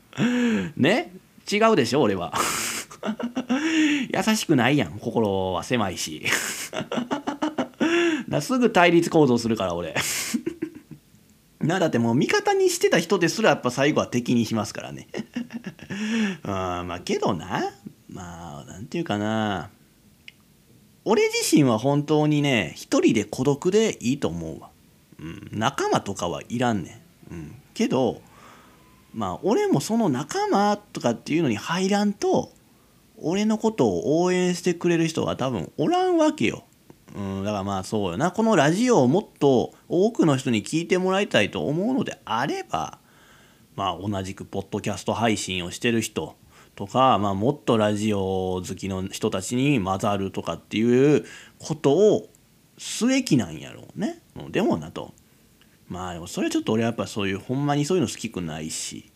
[0.76, 1.12] ね？
[1.52, 2.34] 違うでしょ俺は。
[4.14, 5.00] 優しくないやん。
[5.00, 6.26] 心は狭いし
[8.30, 9.96] なすぐ対立行動するから俺。
[11.60, 15.08] なだってもう味方にしてた人ですらやっぱ最後は敵にしますからね。
[16.46, 17.74] うんまあけどな。
[18.08, 19.72] まあなんていうかな。
[21.06, 24.70] 俺自身は本当にね一人で孤独でいいと思うわ、
[25.20, 28.22] うん、仲間とかはいらんねん、うん、けど
[29.14, 32.52] まあ俺もその仲間とかっていうのに入らんと
[33.18, 36.64] 俺のことを応援してくれる人が多分おらんわけよ。
[37.16, 43.00] うん、だからまあそうよなこのラジオをもっと多くの人に聞いてもらいたいと思うのであれば
[43.76, 46.36] まあ同じくポッドキャスト配信をしてる人
[46.76, 51.26] とか、まあ、もっとラジオ好きの人たちに混ざるとかっていう
[51.60, 52.30] ことを
[52.78, 54.22] すべきなんやろうね。
[54.50, 55.14] でもなと。
[55.90, 59.12] まあでもそれはちょっと俺はやっぱそういうほんまにそういうの好きくないし。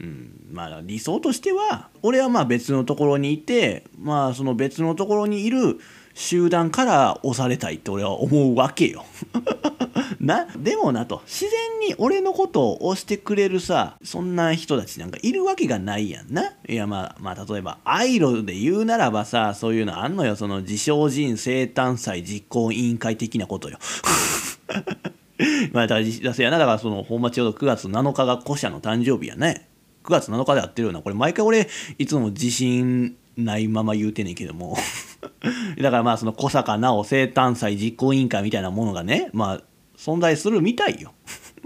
[0.00, 5.78] うん、まあ理想としては俺はまあ別のところにいてまあその別のところにいる
[6.14, 9.04] 集団から押されたいって俺は思うわけよ。
[10.20, 11.22] なでもなと。
[11.26, 16.52] 自然に俺のことを押してくれるさそんな人たちなんかいるわけがないやんな。
[16.68, 20.36] いやまあまあ例えばアイロで言うならばさそういうのあんのよ。
[20.36, 23.78] その自称人生誕祭実行委員会的なことよ。
[25.72, 26.58] まあだからやな。
[26.58, 29.68] だからそのほんまちょうど9月7日が古社の誕生日やね。
[30.04, 31.02] 9月7日でやってるよな。
[31.02, 34.76] これ毎回俺いつも自信ないまま言うてねんけども。
[35.80, 39.60] だからまあその小坂直生誕祭実行委員会みたいなものがねまあ
[39.96, 41.12] 存在するみたいよ。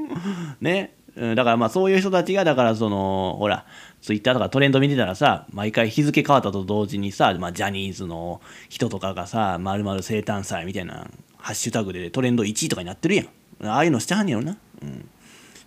[0.61, 0.94] ね。
[1.35, 3.66] だからまあそういう人たちがだからそのほら
[4.01, 13.29] ツイッターとかトレンド見てたらさ毎回日付変わったと同時にさ、まあ、ジャニーズの人とかがさ「まる生誕祭」みたいなハッシュタグでトレンド1位とかになってるやん
[13.66, 15.09] ああいうのしてはんねやろな、うん、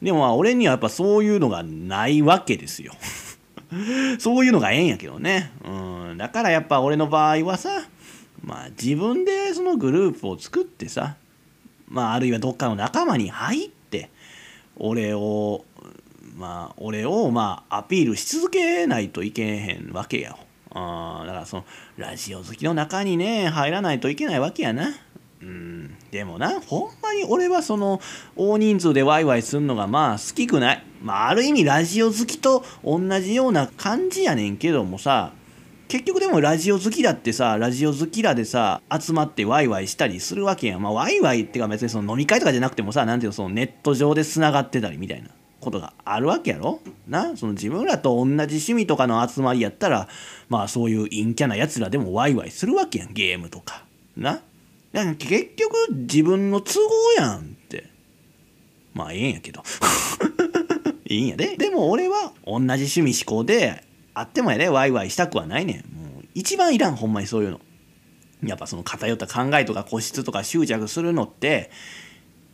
[0.02, 2.94] でもまあ俺にはやっぱそういうのがないわけですよ
[4.20, 7.70] そういうのがええんやけどね、うん、だからやっぱ俺の場合はさ
[8.44, 11.16] まあ自分でそのグループを作ってさ
[11.92, 14.10] まあ、あるいはどっかの仲間に入って
[14.78, 15.66] 俺を
[16.38, 20.38] まあ俺をまあアピールし続けないといけへんわけや。
[20.74, 21.66] あだからその
[21.98, 24.88] ラジオ好きの中にね入らないといけないわけやな。
[25.42, 28.00] うん、でもなほんまに俺はその
[28.36, 30.84] 大人数でワイワイすんのがまあ好きくない。
[31.02, 35.34] まあある意味ラジオ好きと同じような感じやねんけどもさ
[35.88, 40.82] 結局でもラジオ好きだってさラジオ好きらでさ集まってワイワイしたりするわけやん。
[40.82, 45.30] まあワイワイってか別にその飲み会とかじゃなくてもさ何ていうのそのネット上でつながってたりみたいな。
[45.60, 46.80] ことがあるわけやろ？
[47.08, 47.38] な？
[47.38, 50.08] その自分らと同じ趣味とかの集まりやったら
[50.50, 53.86] まあそういう陰キャなやつらでもワイワイするわけやんゲームとか。
[54.18, 54.42] な？
[54.94, 57.90] だか結局自分の都合やんって。
[58.94, 59.64] まあええんやけど。
[61.08, 61.56] いいんやで。
[61.58, 65.98] でも俺は同じ趣味思考であってもやでワイワイしたくはないねん。
[65.98, 67.62] もう一番いらんほんまにそういうの。
[68.44, 71.70] やっぱその偏った考えとか固執とか執着するのって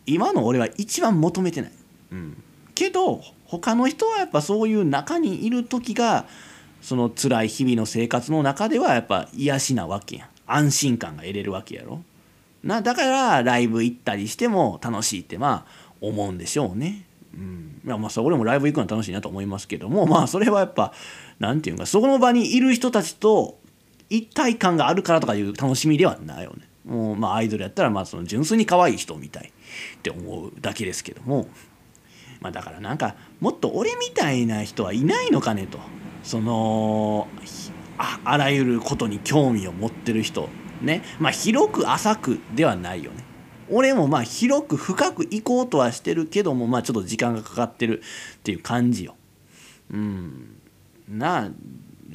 [0.05, 1.71] 今の俺は一番求めてない、
[2.11, 2.43] うん、
[2.75, 6.25] けど他の人はやっぱそういう中にいる時が
[6.81, 10.29] その辛い日々の生活の中ではやっぱ癒しなわけやん。
[10.45, 12.01] 安心感が得れるわけやろ。
[12.67, 17.05] なだからライブ行ったりしても楽しいってまあ思うんでしょうね。
[17.33, 20.91] うん、いやまあ俺もライブ行くのは楽しいなと思いますけどもまあそれはやっぱ
[21.39, 23.57] 何て言うかその場にいる人たちと
[24.09, 26.67] 一体感があるからとかいう楽しみではないよね。
[26.85, 29.47] もうまあアイドルやったらまあその純粋に可愛い人みたい
[29.97, 31.47] って思うだけですけども、
[32.41, 35.79] まあ、だからなんかもっと俺みたいな人はいないのかねと。
[36.23, 37.29] その
[37.97, 40.49] ああらゆることに興味を持ってる人。
[40.81, 43.23] ねまあ広く浅くではないよね。
[43.69, 48.01] 俺もまあ広く深く行こうとはしてるけどもまあちょっと時間がかかってる
[48.37, 49.15] っていう感じよ。
[49.91, 50.57] うん
[51.09, 51.49] なあ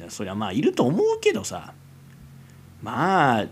[0.09, 1.73] そりゃまあいると思うけどさ
[2.81, 3.45] まあ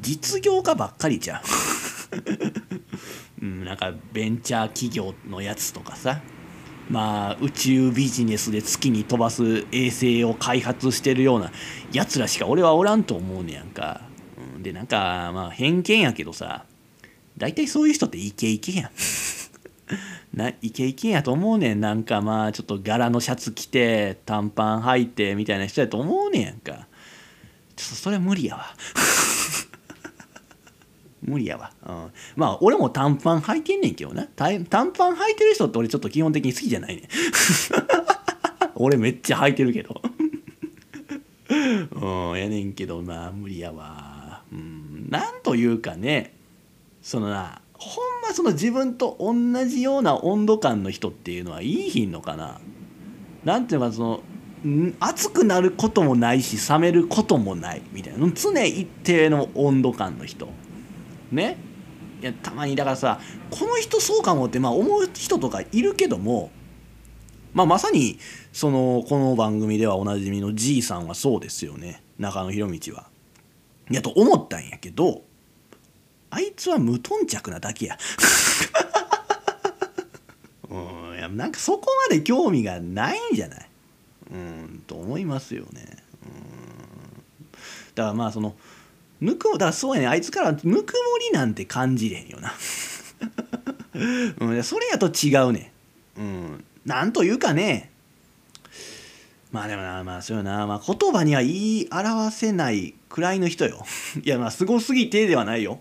[0.00, 1.40] 実業家ばっかりじゃん。
[3.42, 6.22] うん、なんかベンチャー企業のやつとかさ
[6.88, 11.52] まあ宇宙ビジネスで月に飛ばす衛星を開発してるような
[11.92, 14.13] やつらしか俺はおらんと思うねやんか。
[14.64, 16.64] でなんかまあ偏見やけどさ
[17.36, 18.90] 大体そういう人ってイケイケやん。
[20.34, 21.80] なイケイケやと思うねん。
[21.80, 26.86] なんかまあちょっと柄のシャツ着て短パン履いてみたいな人やと思うねんやんか。
[27.76, 28.66] ちょっとそれ無理やわ。
[31.22, 34.24] 無理やわ、うん、まあ俺も短パン履いてんねんけどな。
[34.26, 37.08] 短パン履いてる人って俺ちょっと基本的に好きじゃないねん。
[38.76, 40.02] 俺めっちゃ履いてるけど。
[41.50, 44.13] うんやねんけどまあ無理やわ。
[45.14, 46.34] なんというかね
[47.00, 49.32] そのなほんまその自分と同
[49.64, 52.60] じような温度感の人っていうのはいいひんのかな。
[53.44, 54.22] なんていうのかその
[54.98, 58.28] 熱くなることもないし冷めることもないみたいな。
[58.34, 60.48] 常一定の温度感の人。
[61.30, 61.58] ね。
[62.20, 66.50] いやたまにだからさこの人そうかもってまあ思う人とかいるけども
[67.52, 68.18] まあ、まさに
[68.52, 72.02] そのこの番組ではおなじみのじいさんはそうですよね。
[72.18, 73.13] 中野博道は。
[73.90, 75.22] やと思ったんやけど
[76.30, 77.96] あいつは無頓着なだけや。
[80.68, 80.74] う
[81.12, 83.68] んいやなんかそこまで興味がないんじゃない？
[84.32, 85.98] うんと思いますよね。
[86.24, 87.44] うん
[87.94, 88.56] だからまあその
[89.20, 90.74] ぬくもだからそうやねあいつからぬくも
[91.20, 92.52] りなんて感じれへんよな。
[94.40, 95.72] うん、それやと違うね
[96.18, 97.92] うんなんというかね
[99.54, 103.86] まあでもなまあそうよな、まあ、言葉には言い表せないくらいの人よ。
[104.24, 105.78] いやまあすごすぎてではないよ。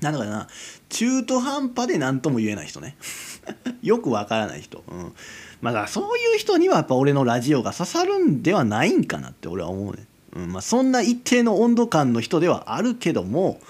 [0.00, 0.46] なんだかな。
[0.88, 2.96] 中途半端で何とも言えない人ね。
[3.82, 5.12] よくわからない人、うん、
[5.60, 10.52] まあだからそういう人にはやっぱ俺のラジオが刺さるんではないんかなって俺は思うね、うん。
[10.52, 13.60] まあ、そんな一定の温度感の人ではあるけども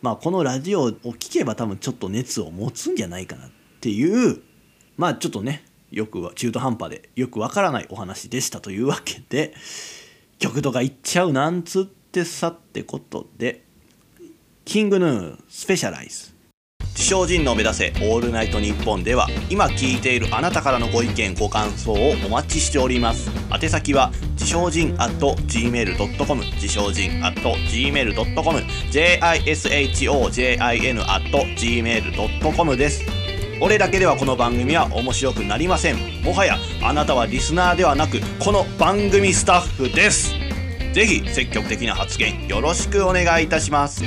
[0.00, 3.50] まあこのラジオを聴けば多分ちょっと熱を持つんじゃないかなっ
[3.82, 4.40] ていう
[4.96, 5.64] まあちょっとね
[5.94, 9.54] よく中途半端でよくわからないお話でしたというわけで
[10.38, 13.62] 曲とか言っちゃうなんつってさってことで
[14.64, 16.34] キングヌースペシャライズ
[16.94, 23.30] 自称人の目指せオールナイトニッポンでは今聞いているあなたからのご意見ご感想をお待ちしております。
[23.52, 28.58] 宛先は自称人 at gmail.com 自称人 at gmail.com
[28.90, 29.44] jishojin
[31.08, 33.23] at gmail.com です。
[33.60, 36.22] 俺だけではこの番組は面白くなりません。
[36.22, 40.34] もはやあなたはリスナーではなくこの番組スタッフです。
[40.92, 44.02] ぜひ積極的な発言よろしくお願いいたします。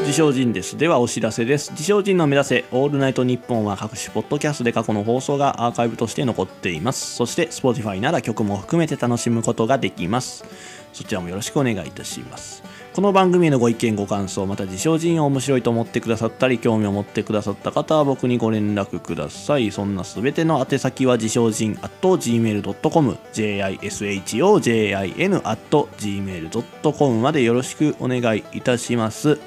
[0.00, 0.78] 自称人です。
[0.78, 1.72] ではお知らせです。
[1.72, 7.16] 自称人の目指せオールナイトニッポンは各種ポッドキャストで過去の放送がアーカイブとして残っています。
[7.16, 10.44] そして Spotify なら曲も含めて楽しむことができます。
[10.92, 12.62] そちらもよろしくお願いいたします。
[12.98, 19.70] この番組へのご意見ご感想また自称人を面白いと思ってくださったり興味を持ってくださった方は僕にご連絡ください。
[19.70, 29.38] そんなすべての宛先は自称人 at gmail.com jishojin at gmail.com までよろしくお願いいたします。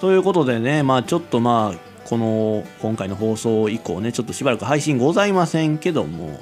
[0.00, 6.38] ということでねまあちょっとまあこの今回の放送以降ねちょっとしばらく配信ございませんけども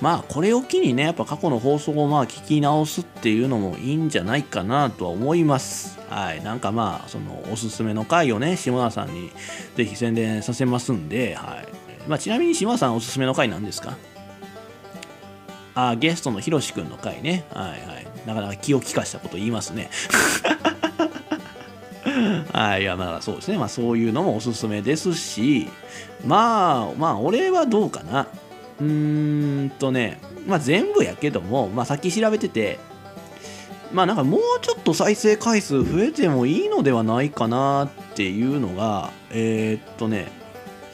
[0.00, 5.98] まあこれを機にねやっぱ過去の放送をまあ聞き直すっていうのもいいんじゃないかなとは思います。
[6.10, 6.42] はい。
[6.42, 9.30] なんかまあそのおすすめの回をね下田さんに
[9.76, 11.68] ぜひ宣伝させますんではい。
[12.08, 13.96] まあちなみに下田さんおすすめの回なんですか？
[15.74, 17.44] あゲストのひろしくんの回ね。
[17.52, 18.06] はいはい。
[18.26, 19.90] なかなか気を利かしたこと言いますね。
[22.52, 25.68] はい、いやまあそうですね、まあ、そういうのもおすすめですし
[26.24, 28.28] まあまあ俺はどうかな。
[28.80, 32.78] うーんとねまあ全部やけども、まあ、さっき調べてて
[33.92, 40.28] まあなんかもうちょっと再生回数増えてもいいのではないかなっていうのがえー、っとね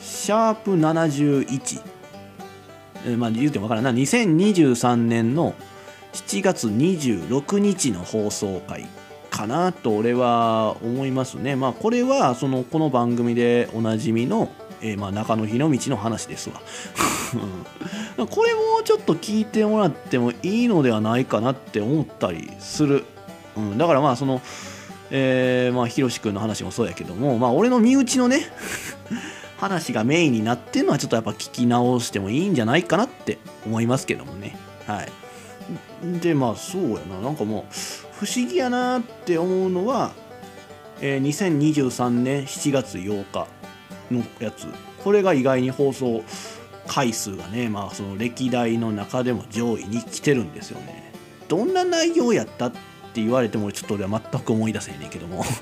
[0.00, 1.82] シャープ71、
[3.06, 5.54] えー、まあ言うても分からんな2023年の
[6.12, 8.86] 7月26日の放送回
[9.30, 11.56] かなと俺は思いますね。
[11.56, 14.50] まあこれはそのこの番組でおなじみの、
[14.82, 16.60] えー、まあ中野日の道の話ですわ。
[18.26, 23.04] これもちょっと聞いてもらってもいいのではないかなって思ったりする。
[23.56, 24.40] うん、だからまあその、
[25.10, 28.50] えー、まあひろしくんの話もそうやけどもまあ俺の身内のね
[29.58, 34.56] 話がメインになってるのはちょっとやっぱ聞き直してもいいんじゃないかなって思いますけどもね。
[34.86, 35.08] はい。
[36.20, 37.74] でまあそうやななんかもう
[38.24, 40.12] 不思議やなって思うのは、
[41.00, 43.46] えー、2023年7月8日
[44.10, 44.66] のやつ。
[45.02, 46.22] これが意外に放送
[46.86, 51.12] 回数がねまあその歴代の中でも上位に来てるんですよね。
[51.48, 52.78] どんな内容やったって
[53.14, 55.44] 言われてもちょっと俺は全く思い出せへんねんけども。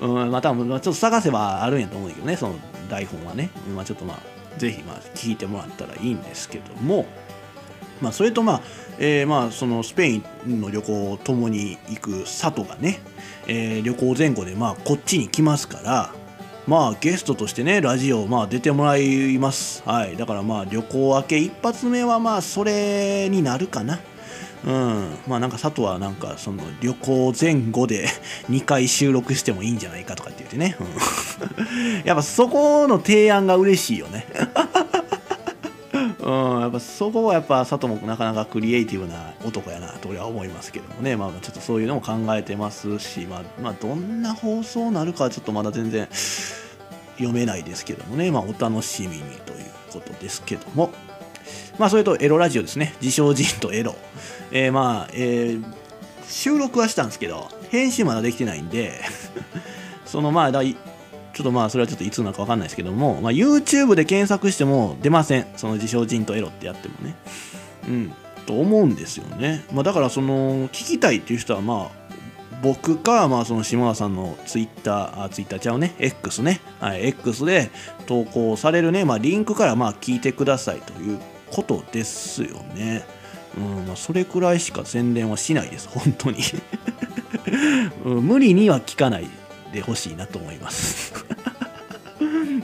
[0.00, 2.56] うんまあ多分ちょっと探せばあるんやと思うんだけどねその
[2.90, 4.18] 台本はね、まあ、ちょっとまあ
[4.58, 7.06] ぜひまあ聞いてもらったらいいんですけども。
[8.00, 8.60] まあそれとまあ
[8.98, 13.00] えー、まあそのスペインの旅行を共に行く佐藤がね、
[13.46, 16.12] えー、旅行前後でまあこっちに来ますから
[16.66, 19.82] まあゲストとしてねラジオまあ出てもらいます。
[19.84, 20.16] はい。
[20.16, 23.98] だからまあ旅行明け一発目はまあそれになるかな。
[24.64, 25.18] うん。
[25.26, 28.06] まあなんか佐藤はなんかその旅行前後で
[28.48, 34.26] 2回収録してもいいんじゃないかとかって言ってね、うん、 やっぱそこの提案が嬉しいよね。
[36.22, 46.08] うん、やっぱそこはやっぱ佐藤もなかなかクリエイティブな男やなと俺は思いますけどもね、まあ、ちょっとそういうのも考えてますし、まあ、まあ、どんな放送になるかはちょっとまだ全然
[47.16, 50.92] 読めないですけどもね、まあ、お楽しみにということですけども、
[51.78, 53.96] まあ、それとエロラジオですね、自称人とエロ。
[54.52, 55.64] えー、まあ、えー、
[56.28, 59.00] 収録はしたんですけど、編集まだできてないんで
[60.06, 60.52] そのまあ、
[61.32, 65.46] ちょっとまあそれはちょっといつなのか分かんないですけども、まあ、YouTube で検索しても出ません。
[65.56, 67.14] その自称人とエロってやってもね。
[67.88, 68.12] うん。
[68.46, 72.02] と思うんですよね、まあ、だからその聞きたいっていう人はまあ
[72.62, 77.70] 僕か、まあ、その島田さんのツイッター、あ、ツイッターちゃうね、X ね、はい、X で
[78.06, 81.18] 投稿されるね、まあ、リンクからまあ聞いてくださいという
[81.50, 83.04] ことですよね。
[83.56, 86.38] うん、まあ、それくらいしか宣伝はしないです、本当に。
[88.04, 89.28] うん、無理には聞かない。
[89.72, 91.14] でほしいなと思います。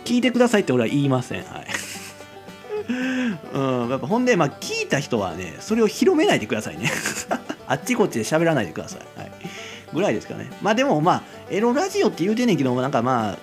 [0.05, 1.45] 聞いてくださいって俺は言いません。
[1.45, 1.67] はい。
[3.53, 6.91] うんやっぱほんでまあ聞いた人はねそれを広めないでくださいね。
[7.67, 9.33] あっちこっちで喋らないでください、はい、
[9.93, 10.51] ぐらいですかね。
[10.63, 13.39] まあでもまあエロラジオって言うてんねんけどもなんかまあ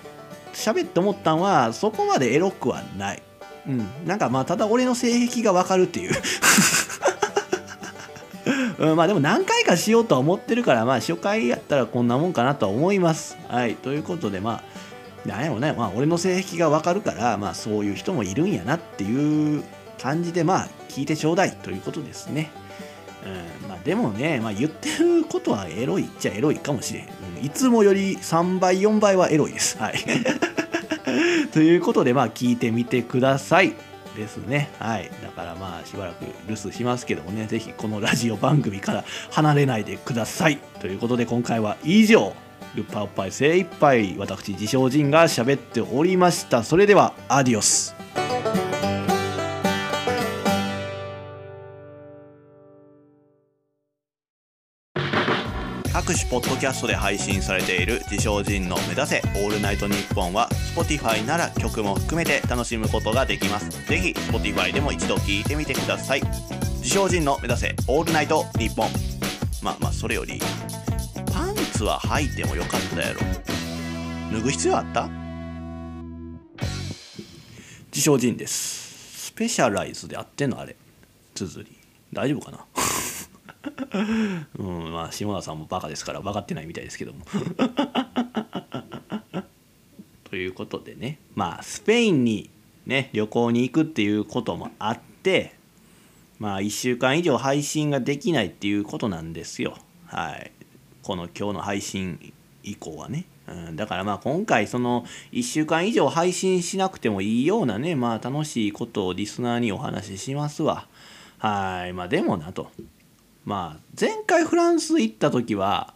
[0.52, 3.22] 喋って思ったんはそこまでエロくはない。
[3.68, 3.86] うん。
[4.06, 6.12] なんかまあただ俺の性癖がわかるっていう。
[8.78, 13.38] うん、まあでも何回かしようとは思ってるから、まあ初回やったらこんなもんかなとは思います。
[13.48, 13.76] はい。
[13.76, 14.62] ということで、ま
[15.24, 19.64] あ、なんやろね、まあ俺の性癖がわかるから、まあそういう人もいるんやなっていう
[20.00, 22.50] 感じで、まあ聞いてちょうだいということですね。
[23.24, 27.08] うん、まあでもね、まあ言ってることはエロいっちゃエロいかもしれん。
[27.38, 29.78] うん、いつもより3倍、4倍はエロいです。
[29.78, 29.96] はい。
[31.52, 33.72] ということで、まあ聞いてみてください。
[34.16, 34.70] ですね。
[34.78, 35.10] はい。
[35.22, 40.58] だからまあしばらく留守しますけどもね、ぜひこのラジオ番組から離れないでください。
[40.80, 42.34] ということで今回は以上、
[42.74, 46.62] ルッパーおっぱい精一杯私自称人が喋っておりました。
[46.62, 47.95] それではアディオス。
[56.28, 63.70] ポッドキャストで配信されている自称人の目指せオールナイトニッポンは Spotify なら曲も含めて楽しむことができます。
[63.86, 66.22] ぜひ Spotify でも一度聞いてみてください。
[66.78, 68.88] 自称人の目指せオールナイトニッポン。
[69.62, 70.40] まあまあそれより
[71.32, 73.20] パンツは履いてもよかったやろ。
[74.32, 75.08] 脱ぐ必要あった？
[77.92, 79.28] 自称人です。
[79.28, 80.74] スペシャライズであってんのあれ。
[81.34, 81.70] 綴り。
[82.12, 82.66] 大丈夫かな？
[84.58, 87.24] うんまあ下田さんもバカですから分かってないみたいですけども。
[90.24, 92.50] ということでねまあスペインに
[92.84, 95.54] ね旅行に行くっていうこともあって
[96.38, 99.78] まあ1週間以上配信ができないっていうことなんですよ。
[100.06, 100.52] はい。
[101.02, 103.24] この今日の配信以降はね。
[103.48, 110.88] うん、だからまあ今回その1週間以上配信しなくてもいいようなねまあ楽しいことをリスナーにお話ししますわ。
[111.38, 111.92] はい。
[111.92, 112.70] まあでもなと。
[113.46, 115.94] まあ前回フランス行った時は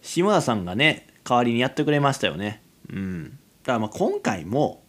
[0.00, 2.62] 下田さんがね代わりにやってくれましたよね。
[2.90, 3.30] うん。
[3.30, 3.36] だ
[3.66, 4.82] からまあ今回も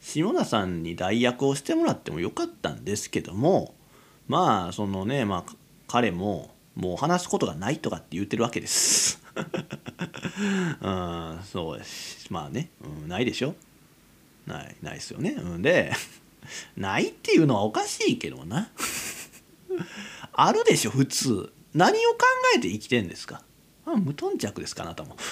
[0.00, 3.74] 下田さんに代役をしてもらってもよかったんですけども
[4.28, 5.52] まあそのねまあ
[5.88, 9.20] 彼ももう話すことがないとかって言ってるわけです。
[10.82, 12.30] うんそうです。
[12.30, 13.54] まあね、うん、ないでしょ。
[14.46, 15.92] ないないですよね、うん、で
[16.76, 18.70] ないっていうのはおかしいけどな。
[20.40, 21.52] あるでしょ普通。
[21.74, 22.18] 何を考
[22.56, 23.42] えて生きてんですか？
[23.86, 25.16] 無頓着ですかあなたも。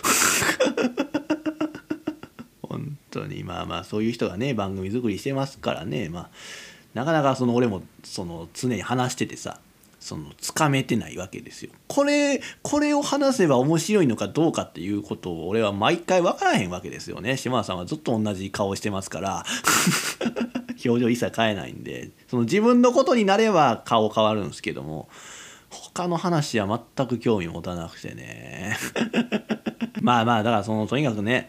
[2.63, 3.45] 本当に。
[3.45, 6.09] まあまあそういう人がね番組作りしてますからね。
[6.09, 6.31] まあ
[6.95, 9.61] なかなかその俺もその常に話しててさ
[10.01, 11.71] そのつかめてないわけですよ。
[11.87, 17.37] これこれを話せば面白いのかどうかっていうことを俺は毎回分からへんわけですよね。
[17.37, 19.45] 島田さんはずっと同じ顔してますから。
[20.89, 25.09] 表情一切変えないんでその自分のことになれば顔変わるんですけども
[25.71, 28.77] 他の話は全く興味持たなくてね。
[30.01, 31.49] まあまあだからそのとにかくね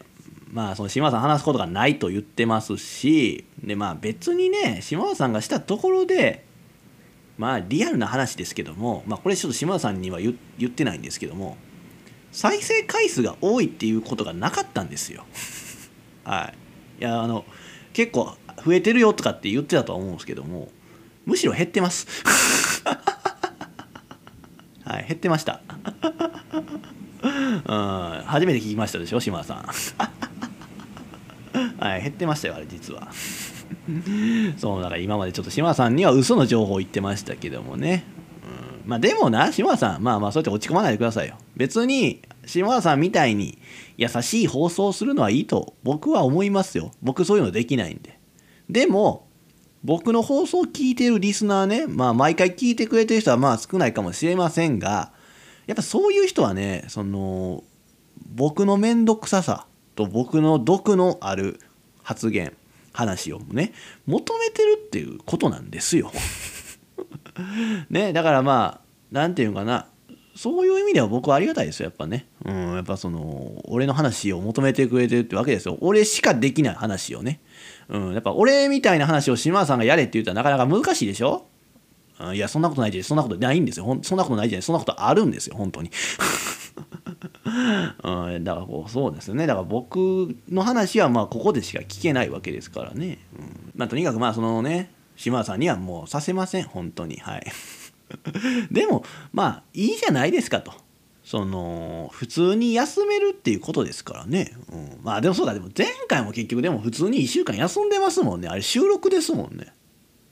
[0.52, 6.44] まあその島田さん話すことがないと言ってますしでまあ別にね島田さんがしたところで
[7.36, 10.34] まあリアルな話ですけどもまあこれちょっと島田さんには言
[10.66, 11.56] ってないんですけども
[12.32, 15.24] 再生回数が多いっていうことがなかったんですよ。
[16.24, 16.52] は
[16.98, 17.02] い。
[17.02, 17.44] いやあの
[17.92, 20.68] 結構増えてるよとかって言ってたとは思うんですけども
[21.28, 22.06] むしろ減ってます。
[24.82, 25.60] はい減ってました。
[27.20, 27.28] うん
[28.24, 29.58] 初めて聞きましたでしょ島田さん。
[31.78, 33.10] はい減ってましたよあれ実は。
[34.56, 38.04] そうだから今までちょっと島田さんには嘘の情報言ってましたけどもね、
[38.84, 41.36] うん、まあでもな島田さんまあまあそうやって落ち込まないでくださいよ。
[41.56, 43.58] 別に島田さんみたいに
[43.98, 46.92] 優しい放送するのはいいと僕は思いますよ。
[47.02, 48.17] 僕そういうのできないんで。
[48.68, 49.28] でも
[49.84, 55.12] 僕の放送を聞いてるリスナーね、まあ毎回聞いてくれてる人はまあ少ないかもしれませんが、
[55.66, 57.62] やっぱそういう人はね、その、
[58.34, 61.60] 僕の面倒くささと僕の毒のある
[62.02, 62.54] 発言、
[62.92, 63.72] 話をね、
[64.06, 66.10] 求めてるっていうことなんですよ。
[67.90, 69.86] ね、だからまあ、なんていうのかな、
[70.38, 72.26] そういう意味では僕はありがたいですよ、やっぱね。
[72.44, 75.76] うん、やっぱその、俺の話を求めてくれてるってわけですよ。
[75.80, 77.40] 俺しかできない話をね。
[77.88, 81.46] うん、やっぱ俺みたいな話を島田さんがやれって言ったらなかなか難しいでしょ？
[82.20, 83.84] うん、いや、そんなことないじゃそんなことないんですよ。
[83.84, 85.90] ほんそんなことないじゃないそんなことあるんですよ、本当に。
[88.04, 97.46] うん、だからこうそうですよねだから僕の話はまあここでしか聞けないわけですからね、うん、まあとにかくまあそのね島田さんにはもうさせません本当にはい
[98.70, 100.72] でもまあいいじゃないですかと。
[101.24, 105.52] その普通に休めるっていうことですからね、うん、まあでもそうだ。
[105.52, 108.48] でも前回も結局でも普通に1週間休んでますもんね。
[108.48, 109.74] あれ収録ですもんね。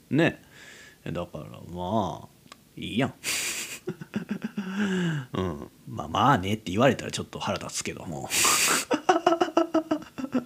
[0.09, 0.41] ね。
[1.05, 2.27] だからまあ
[2.75, 3.13] いいやん。
[5.33, 5.69] うん。
[5.87, 8.27] まあまあねって言われたらちょっと腹立つけども。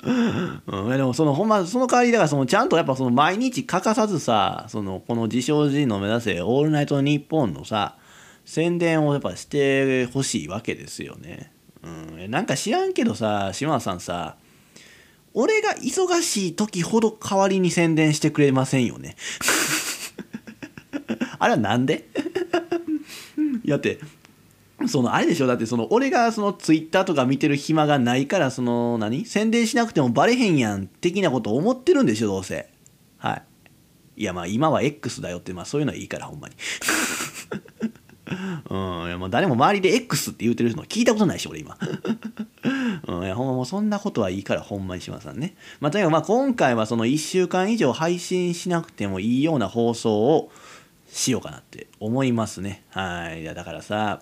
[0.03, 7.97] うん、でもそのほんまその代わりだからそのちゃんとやっぱその毎日欠かさずさそのこの自称人の目指せ「オールナイトニッポン」のさ
[8.43, 11.51] 宣伝をやっぱしてほしいわけですよね。
[11.83, 14.35] うん、なんか知らんけどさ島田さんさ
[15.33, 19.15] 俺が忙しい時ほど代わりに宣伝してくれませんよね。
[21.39, 22.07] あれはなんで？
[23.63, 23.99] やって
[24.87, 25.47] そのあれでしょ？
[25.47, 29.25] だってその俺がそのツイッターとか見てる暇がないからその何？
[29.25, 32.27] 宣伝しなくてもバレへんやん的なこと思ってるんでしょ？
[32.27, 32.69] どうせ。
[33.17, 33.43] はい。
[34.17, 36.55] いやまあ今は X だよってまあそういうのはいいからほんまに。
[38.69, 39.07] うん。
[39.07, 41.77] いやもう誰も周りで X って言うてるの聞いたことないし俺今。
[43.07, 45.55] うん、いやほんまもうそんなことはいいからほんまにしまさんね。
[45.79, 50.51] まあとにかくまあ今回はその1週間以上配信しなくてもいいような放送を
[51.11, 52.83] しようかなって思いますね。
[52.91, 53.43] はい。
[53.43, 54.21] だからさ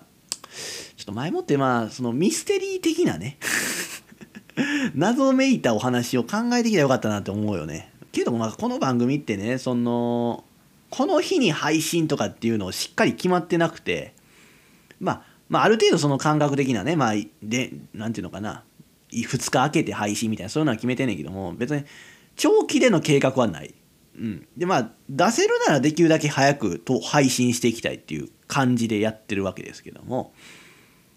[0.96, 3.38] ちょっと前もってまあそのミステリー的なね
[4.94, 10.44] 謎めいたお話を考えてきたらよかったなって思うよねけどまあこの番組ってねその
[10.90, 14.12] この日に配信とかっていうのをしっかり決まってなくて
[14.98, 18.64] まあまあある程度その感覚的なねまあでなんていうのかな
[19.12, 21.84] 2日空けて配信みたいなそういうのは決めてんねんけども別に
[22.36, 23.74] 長期での計画はない。
[24.20, 30.34] うん、でまあ出せるならできるだけ早くと配信していきたいっていう感じでやってるわけですけども。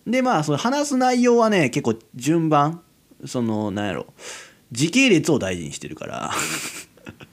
[0.08, 2.82] でまあその話す内容はね結構順番
[3.26, 4.08] そのなんやろ。
[4.72, 6.32] 時系列を大事にしてるから。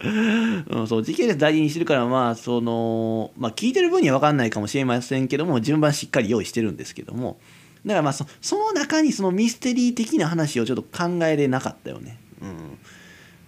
[0.03, 7.39] うん、そう時系列大事にしてるからまあそのまあ聞いてる分には分かんないかもしれませんけども順番しっかり用意してるんですけども。
[7.87, 12.19] だからまあそその中にそのミステリー的な話をちょっと考えれなかったよね。
[12.43, 12.79] うん。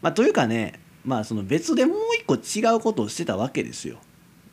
[0.01, 3.99] まあ、というかねまあその別でもう一個違うことをしてたわけですよ。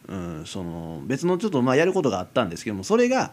[0.07, 3.31] うん、その別のちょっとまあやることがあったんですけどもそれが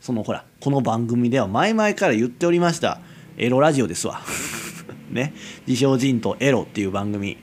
[0.00, 3.00] そのほらこの番組では前々から言っておりました
[3.36, 4.20] エロラジオですわ。
[5.10, 5.34] ね。
[5.66, 7.38] 自称人とエロっていう番組。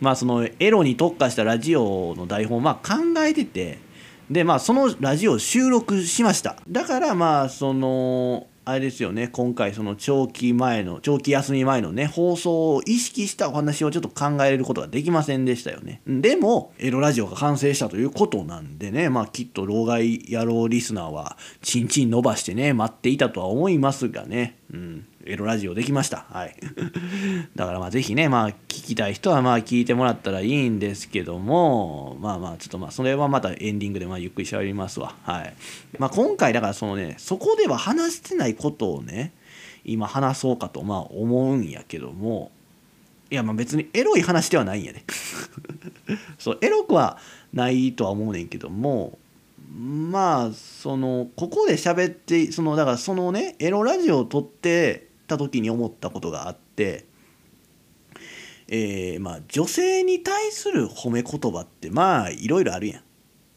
[0.00, 3.78] まあそのエロに特化したラジオの台本をまあ考えてて
[4.30, 6.56] でまあそのラジオを収録しました。
[6.68, 9.26] だからまあそのあれですよね。
[9.26, 16.00] 今回その長期前の長期休み前のね放送を意識したお話をちょっと考えることができませんでしたよね。
[16.06, 24.58] でもエロラジオが完成したということなんでねまあきっと老害野郎リスナーはチンチン伸ばしてね待っていたとは思いますがね。
[24.72, 25.06] うん。
[25.24, 26.26] エロラジオできました。
[26.30, 26.56] はい。
[27.54, 35.14] だからまあぜひね、まあ聞きたい人はまあ聞いてもらったらいいんですけども、まあまあちょっとまあそれはまたエンディングでまあゆっくり喋りますわ。
[35.22, 35.54] はい。
[35.98, 39.32] まあ今回だからそのね、そこでは話してないことをね、
[39.84, 42.50] 今話そうかとまあ思うんやけども、
[43.30, 45.04] いやまあ別にエロい話ではないんやね。
[46.38, 47.18] そう、エロくは
[47.52, 49.18] ないとは思うねんけども、
[49.72, 57.06] まあそのここで喋ってそのだからそのねエロラジオを撮ってた時に思ったことがあって、
[58.68, 63.02] えー、まあ女性に対する褒め言葉ってまあいろいろあるやん。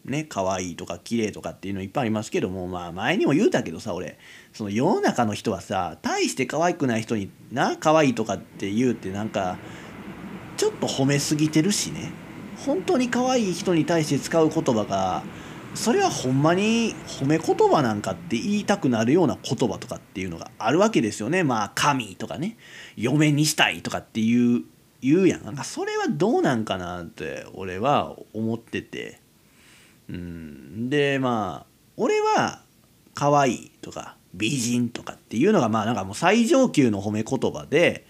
[0.06, 4.18] ね可愛いとか綺麗とかっていうのいっぱいありますけどもまあ前にも言うたけどさ俺
[4.52, 9.58] その世の中の人はさ大して可愛くない人にな可愛いとかって言うってなんか
[10.56, 12.12] ちょっと褒めすぎてるしね
[12.64, 15.22] 本当に可愛い人に対して使う言葉が
[15.76, 21.44] それはほんまに褒め言葉なんかって言いたくなるような言葉とかっていうのがあるわけですよね。
[21.44, 22.56] まあ神とかね。
[22.96, 24.64] 嫁にしたいとかっていう
[25.02, 25.44] 言うやん。
[25.44, 29.20] なんかそれはどうなんかなって俺は思ってて。
[30.08, 30.88] うん。
[30.88, 31.66] でまあ
[31.96, 32.62] 俺は
[33.14, 38.06] 可愛いとか美人とかっていうのがまあなんかもう最上級の褒め言葉で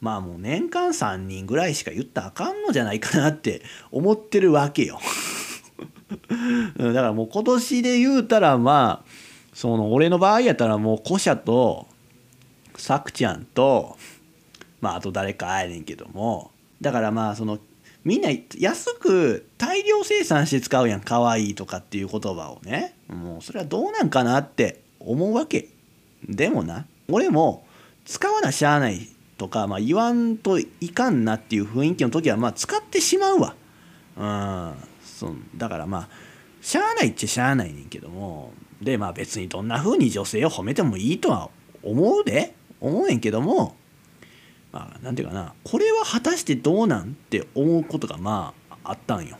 [0.00, 4.98] まあもう年間3人ぐらいしか言ったらあかんのじゃないかなって思ってるわけよ。
[6.78, 9.10] だからもう今年で言うたらまあ
[9.52, 11.86] その俺の場合やったらもう古社と
[12.76, 13.96] さくちゃんと
[14.80, 16.50] まああと誰かやねんけども
[16.80, 17.58] だからまあその
[18.04, 22.94] みんな安く大量生産して使うやん可愛いとかっていう言葉をね。
[23.08, 25.68] もうそれはどうなんかなって思うわけ。
[26.28, 27.66] でもな俺も
[28.04, 29.08] 使わなしゃあない
[29.38, 33.54] とか、まあ、言わんといかんなっていう雰囲気の時はまあ使ってしまうわ。
[34.18, 34.74] うん。
[35.24, 36.08] そうだからまあ
[36.60, 41.50] しゃあないっちゃしゃあないねんけどもでまあ別にどんな風に女性を褒めてもいいとは
[41.82, 43.76] 思うで思うねんけども
[44.72, 49.38] まあなんていうかなこれは果たしてどうなんって思うことがまああったんよ。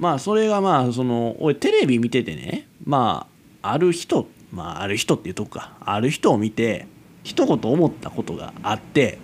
[0.00, 3.28] まあそれがまあその俺テレビ見ててねま
[3.62, 6.86] あある人まあある人っていうとこかある人を見て
[7.22, 9.18] 一言思ったことがあって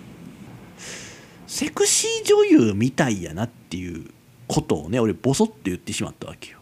[1.45, 4.09] セクシー女優みたいやなっていう
[4.51, 6.57] ことをね俺ボソッと言ってしまったわけよ。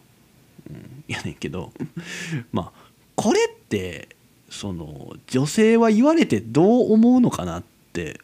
[0.69, 1.73] うん、やねんけど
[2.53, 4.09] まあこれって
[4.49, 8.19] その女性は言われてどう思うのかなって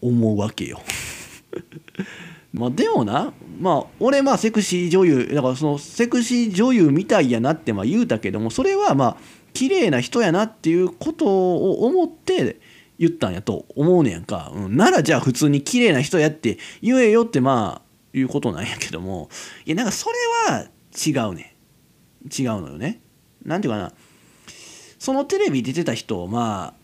[0.00, 0.80] 思うわけよ。
[2.54, 9.16] まあでもなまあ俺まあセクシー女優だからそのセクシー女優みたいやなってまあ言うたけどもそれはまあ
[9.52, 12.58] 綺麗な人やなっていうことを思って
[12.98, 19.28] 言ったんやと思うねやんか、うん、ならじゃあ普通に綺麗な人やって言えよってまあいうことなんやけども
[19.64, 20.16] いやなんかそれ
[20.52, 21.54] は違うね。
[22.26, 23.00] 違うのよね。
[23.44, 23.92] なんていうかな。
[24.98, 26.80] そのテレビ出てた人をまあ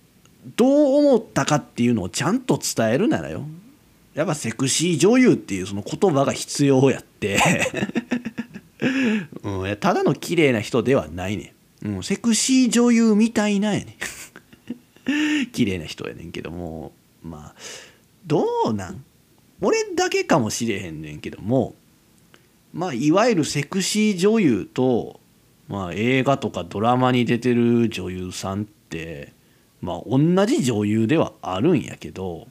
[0.57, 3.45] どう思ったかっていうのをちゃんと伝えるならよ。
[4.15, 7.39] やっぱセクシー女優っていうその言葉が必要やって。
[9.43, 11.55] うん、ただの綺麗な人ではないね。
[11.83, 13.97] ん、うん、セクシー女優みたいなやね。
[15.45, 17.55] ん 綺麗な人やねんけどもまあ
[18.27, 19.05] どうなん？
[19.61, 21.75] 俺だけかもしれへんねんけども
[22.73, 25.21] まあいわゆるセクシー女優と、
[25.69, 29.33] まあ、映画とかドラマに出てる女優さんって
[29.81, 32.49] まあ同じ女優ではあるんやけど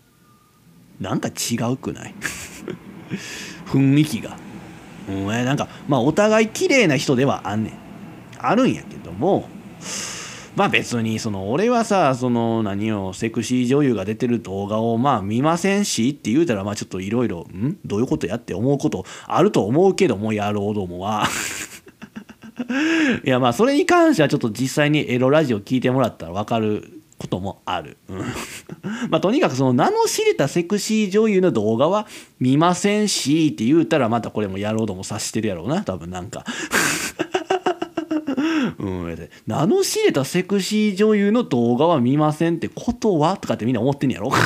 [1.00, 2.16] なんか違うくない？
[3.68, 4.38] 雰囲気が。
[5.08, 7.74] うん、なんかまあお互い綺麗な人ではあんねん。
[8.40, 9.48] あるんやけども
[10.56, 17.78] まあ別にその俺はさその何をセクシー女優が出てる動画をまあ見ませんしって言うたらまあちょっといろいろん？
[17.86, 21.28] どういうことやって思うことあると思うけども野郎どもは。
[23.26, 27.98] いやまあそれに関してはちょっと実際にエロラジオ聞いてもらったら分かることもある。
[28.08, 28.20] うん、
[29.10, 32.08] まあとにかくその名の知れたセクシー女優の動画は
[32.40, 36.46] 見ませんしって言うたらまたこれも野郎ども察してるやろうな多分なんか。
[38.80, 43.38] うん、名の知れたセクシー女優の動画は見ませんってことは？
[43.38, 44.32] とかってみんな思ってんやろ？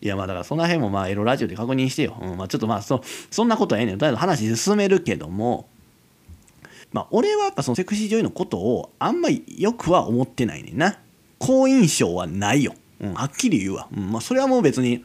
[0.00, 2.16] いやまあだからその辺もまあエロラジオで確認してよ。
[2.22, 3.98] うん、まあちょっとまあそそんなことはええねん。
[3.98, 5.68] とりあえず話進めるけども、
[6.92, 10.98] まあ俺はやっぱそのセクシー女優のことをあんまりよくは思ってないねんな。
[11.38, 12.74] 好印象はないよ。
[13.00, 13.88] うん、はっきり言うわ。
[13.96, 15.04] うん、まあそれはもう別に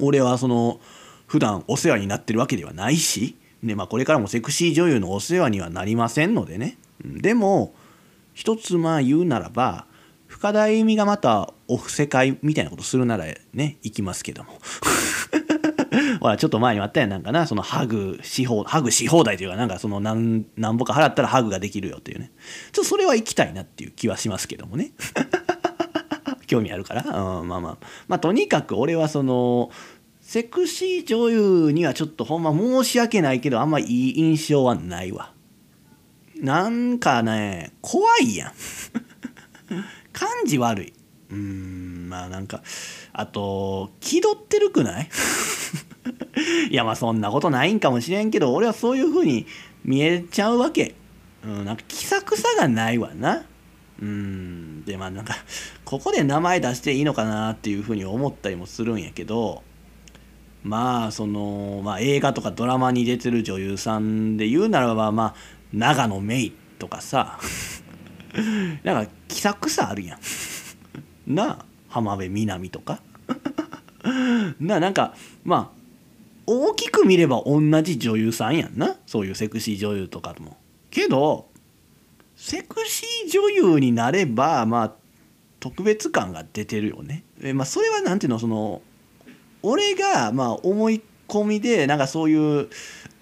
[0.00, 0.80] 俺はその
[1.26, 6.76] 普段お世話になってるわけではないし、でまあこれからもセクシー女優のお世話にはなりませんのでね。
[7.04, 7.74] でも
[8.34, 9.86] 一つまあ言うならば
[10.26, 14.58] 深田由美がまたお布施会みたいなことするならね行きますけども。
[16.20, 22.30] ほらちょっと前にあったやんなんかなそのハグし放ハグし放題というかなんかその何何ぼか払ったらハグができるよっていうね。
[22.72, 24.92] ちょっとそれは行きたいなっていう気はしますけどもね。
[26.46, 27.78] 興味あるから、うん、まあまあ。
[28.08, 29.70] まあとにかく俺はその
[30.20, 35.32] セクシー女優にはちょっとほんま申し訳ないけどあんまいい印象はないわ。
[36.42, 38.52] なんかね怖いやん。
[40.12, 40.92] 感じ悪い。
[41.30, 42.62] うんまあなんか
[43.14, 45.08] あと気取ってるくない？
[46.70, 49.46] いやまあそんなことないんかもしれんけど俺はそういう風に
[49.84, 50.94] 見えちゃうわけ。
[51.44, 53.44] うんなんか気さくさがないわな。
[54.00, 55.36] うんでまあなんか
[55.84, 59.62] ここで名前出していいのかなっていう風に思ったりもするんやけど
[60.64, 65.34] まあその、まあ、映画とかドラマに出てる女優さんで言うならばまあ
[65.72, 67.38] 長野メイとかさ
[68.82, 70.18] なんか気さくさあるやん。
[71.34, 73.00] なあ浜辺美波とか。
[74.60, 75.14] ななんか
[75.44, 75.82] まあ
[76.46, 78.96] 大きく見れば同じ女優さんやんな。
[79.06, 80.56] そういうセクシー女優とかも。
[80.90, 81.48] けど
[82.36, 84.94] セクシー女優になればまあ
[85.60, 87.24] 特別感が出てるよね。
[87.42, 88.82] えまあそれは何ていうのその
[89.62, 92.68] 俺がまあ思い込みでなんかそういう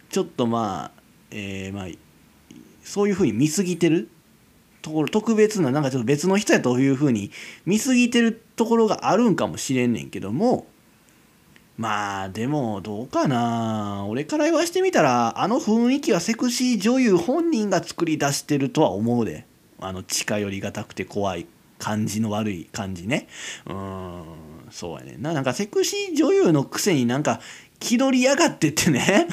[0.09, 1.89] ちょっとまあえー、まあ
[2.91, 4.09] そういうふうに見過ぎてる
[4.83, 7.31] ところ特別ななんかちょっと別の人やというふうに
[7.65, 10.67] 見過ぎてるところがあるんかもしれんねんけども
[11.77, 14.05] まあでもどうかな。
[14.09, 19.47] 俺から言わしてみたらあの雰囲気はセクシー女優本人が作り出してるとは思うで。
[19.79, 21.47] あの近寄りがたくて怖い
[21.79, 23.29] 感じの悪い感じね。
[23.67, 24.25] うん
[24.71, 25.33] そうやねな。
[25.33, 27.41] なんかセクシー女優のくせになんか
[27.79, 29.29] 気取りやがってってね。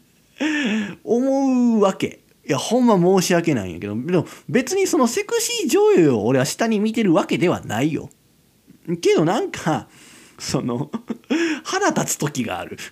[1.04, 2.25] 思うわけ。
[2.46, 8.08] いやほんま申し訳ないんやけどでも別にそのセクシー女優を俺は下に見てるわけではないよ。
[9.00, 9.88] けどなんか
[10.38, 10.92] その
[11.64, 12.78] 腹立つ時がある。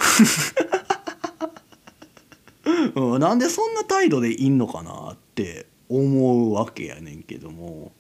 [2.97, 7.93] うん、なんでそんな態度でいんのかなって思うわけやねんけども。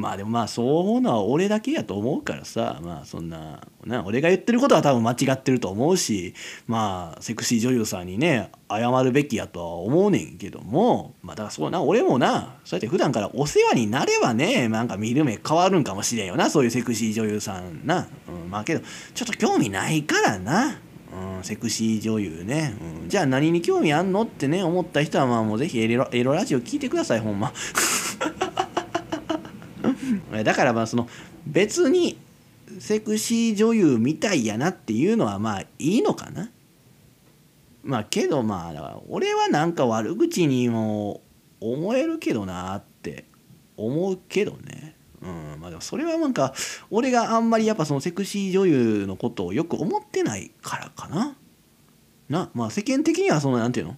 [0.00, 2.80] まあでもまあそう思うのは俺だけやと思うからさ。
[2.82, 6.34] まあそんなな俺が言ってることは多分間違ってると思うし。
[6.66, 11.14] まあセクシー女優さんにね謝るべきやとは思うねんけども。
[11.22, 16.48] まあだからそうな俺もなそうやって普段からお世話になればねなんか見る目変わるんかもしれんよな。
[16.48, 18.80] そういうセクシー女優さんな、うん、まあけど
[19.14, 20.78] ちょっと興味ないからな。
[21.12, 27.52] うん、セクシー女優ね、うん、じゃあ何に興味あんのってね思った人はまあもうぜひエロエロラジオ聞いてくださいほんま。
[30.44, 31.08] だからまあその
[31.46, 32.18] 別に
[32.78, 36.50] セクシー女優みたいやなっていうのはまあいいのかな
[37.82, 41.22] まあけどまあ俺はなんか悪口にも
[41.60, 43.24] 思えるけどなって
[43.76, 46.54] 思うけどねうんまあでもそれはなんか
[46.90, 51.36] 俺があんまりやっぱそのセクシー女優のことをよく思ってないからかな。
[52.28, 53.96] なまあ世間的にはそのなんていうの？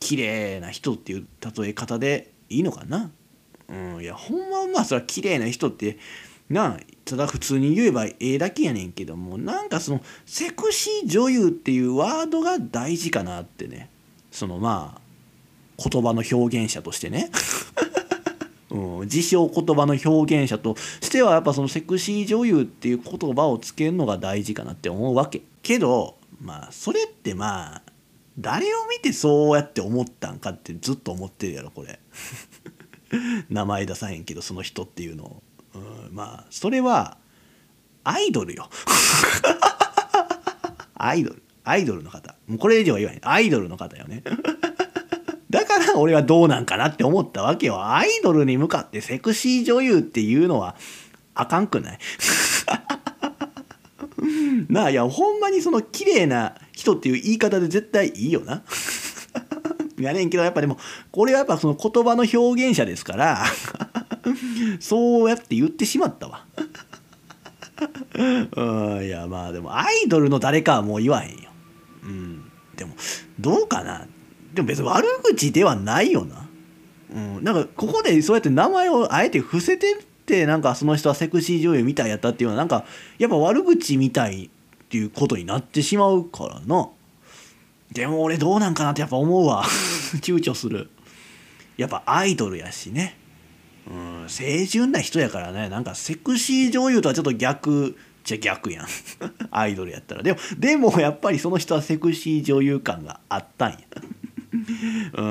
[0.00, 1.26] 綺麗な人っていう
[1.56, 3.10] 例え方でいいのかな。
[3.70, 5.98] うんいやほんまはまあそれは綺麗な人って
[6.48, 13.88] なあただ普通に言えばええだけやねんけどもなんかそのセクシー女優っていうワードが大事かなってね。
[14.32, 15.00] そのまあ
[15.78, 17.30] 言葉の表現者としてね。
[18.70, 25.42] うん、自称言葉の表現者としてはやっぱそのセクシー女優っていう言葉をつけるのが大事かなって思うわけ。
[25.62, 27.82] けどまあそれってまあ
[28.38, 31.98] 誰を見てそうやって思ったんかってずっと思ってるやろこれ。
[33.48, 35.24] 名前出さへんけどその人っていうの。
[35.24, 35.42] を、
[35.74, 37.18] うん、まあそれは
[38.04, 38.68] アイドルよ。
[40.94, 41.42] アイドル。
[41.64, 42.34] アイドルの方。
[42.46, 43.20] もうこれ以上は言わへん。
[43.22, 44.22] アイドルの方よね。
[45.50, 47.84] だから俺はどうなんかなって思ったわけよ。
[47.84, 50.76] アイドルに向かってセクシー女優っていうのは
[51.34, 51.98] あかんくない？
[54.68, 58.62] なあ、いや、ほんまにその綺麗な人っていう言い方で絶対いいよな。
[60.02, 60.78] やねんけど、やっぱでも、
[61.10, 63.44] これはやっぱその言葉の表現者ですから
[64.80, 66.44] そうやって言ってしまったわ。
[68.16, 71.50] うん、いや、まあでも、アイドルの誰かはもう言わへんよ。
[72.04, 72.50] うん。
[72.76, 72.94] でも、
[73.38, 74.06] どうかな
[74.54, 76.48] でも別に悪口ではないよな。
[77.12, 82.84] うん、なんかここでそうやって名前をあえて伏せてってなんかその人はセクシー女優みたいやったっていうのはなんか
[83.18, 84.48] やっぱ悪口みたいっ
[84.88, 86.88] ていうことになってしまうからな。
[87.92, 89.64] でも俺どうなんかなってやっぱ思うわ。
[90.22, 90.90] 躊躇する。
[91.76, 93.16] やっぱアイドルやしね。
[93.88, 95.68] うん、清純な人やからね。
[95.68, 97.96] なんかセクシー女優とはちょっと逆。
[98.22, 98.86] じゃ逆やん。
[99.50, 100.22] アイドルやったら。
[100.22, 103.78] でもでもやっぱりその人はセクシー女優感があったんや。
[105.14, 105.22] う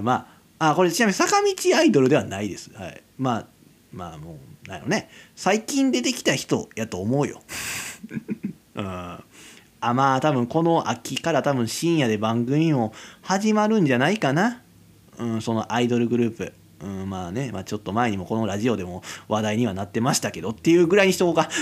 [0.00, 2.70] んまああこれちなみに坂道アイドルではないです。
[2.74, 3.02] はい。
[3.16, 3.46] まあ
[3.92, 5.10] まあもうなのね。
[5.36, 7.42] 最近出てきた人やと思うよ。
[8.74, 9.18] うん。
[9.80, 14.62] あまあ多分この秋から多分深夜で番組も始まるんじゃないかな
[15.18, 21.48] うんそのアイドルグループうんまあね、まあ、ちょっと前にもこのラジオでも話題にはなってましたけどっていうぐらいにしとこうか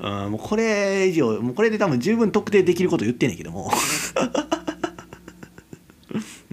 [0.00, 3.70] うん、もうこれ以上もうこれで多分十分特定できること言ってんねんけども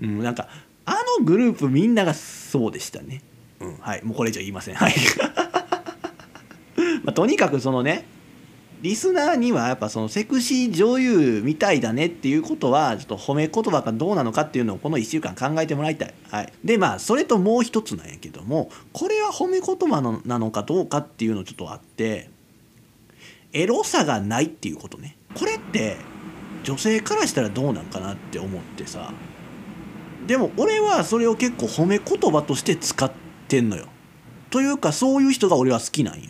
[0.02, 0.48] うん、なんか
[0.86, 3.22] あのグループみんながそうでしたね。
[3.60, 4.76] うん、はい、もうこれ以上言いません。
[4.76, 4.96] はい。
[7.04, 8.06] まあ、とにかくそのね、
[8.82, 16.14] リスナーにはやっぱそのセクシー女優みたいだねっていうことはちょっと褒め言葉がどうなのかっていうのをこの1週間考えてもらいたい。
[16.32, 22.30] はい、でまあそれともう一つなんやけどもこれは褒め言葉のなのかどうかっていうのちょっとあって
[23.54, 25.16] エロさがないっていうことね。
[25.36, 25.98] これって
[26.64, 29.14] 女性からしたらどうなんかなって思ってさ
[30.26, 33.12] でも俺はそれを結構褒め言葉として使っ
[33.48, 33.88] てんのよ。
[34.50, 36.30] というかそういう人が俺は好きなんよ。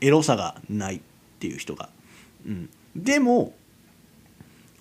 [0.00, 1.02] エロさがない
[1.40, 1.88] っていう人が。
[2.46, 3.54] うん、でも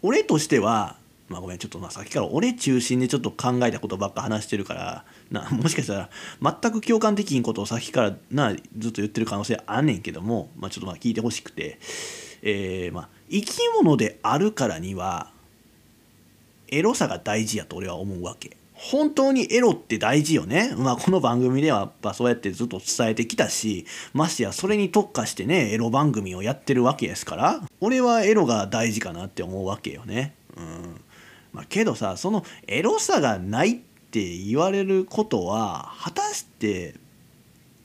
[0.01, 0.97] 俺としては
[1.29, 6.09] まあごめんちょっとまあさっきから俺中心でちょっと考えたことばっか話してるからな もしかしたら
[6.41, 11.79] 全く共感できんことをさっきからなずっと言ってる可能性あんねんけども、まあ、ちょっとまあ聞いてほしくて、
[12.41, 15.31] えー、まあ生き物であるからには
[16.67, 18.58] エロさが大事やと俺は思うわけ。
[18.81, 20.73] 本当にエロって大事よね。
[20.77, 30.33] まあこの番組ではやっぱそうやってずっと伝えてきたし、ましてやそれに特化してね、エロ番組をやってるわけですから、俺はエロが大事かなって思うわけよね。
[30.55, 31.01] うん。
[31.51, 33.75] まあけどさ、そのエロさがないっ
[34.11, 36.95] て言われることは、果たして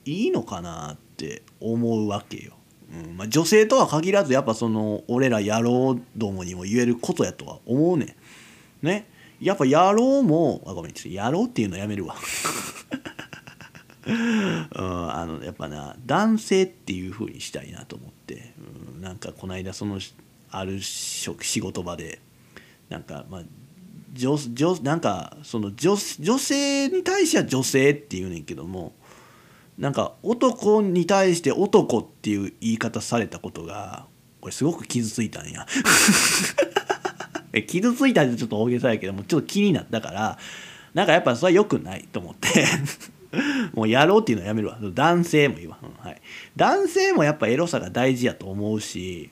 [0.04, 2.52] いいのかなって思うわけよ。
[2.92, 8.16] うんまあ、女性とは限らずやっぱその俺ら野郎どもにも言えることやとは思うね
[8.82, 8.86] ん。
[8.86, 9.08] ね。
[9.40, 12.16] やっぱ野郎もあごめんちょっと野郎っていうのやめるわ。
[14.06, 18.52] うん、あのやっぱな男性っていう風にしたいなと思って、
[18.94, 19.98] うん、なんかこの間その
[20.50, 22.20] ある仕事場で
[22.90, 23.42] なんかまあ
[24.12, 28.92] 女女なんかその女女性に対しては女性って言うねんけども
[29.78, 34.06] なんか男に対して男っていう言い方されたことが
[34.40, 35.66] これすごく傷ついたんや。
[37.62, 40.38] 傷ついたってちょっと大げさやけどもちょっと気になったから
[40.92, 42.64] なんかやっぱそれは良くないと思って。
[43.74, 44.78] もうやろうっていうのはやめるわ。
[44.80, 46.22] 男性もいいわ、うん、はい、
[46.54, 49.30] 男性もやっぱエロさが大事やと思うし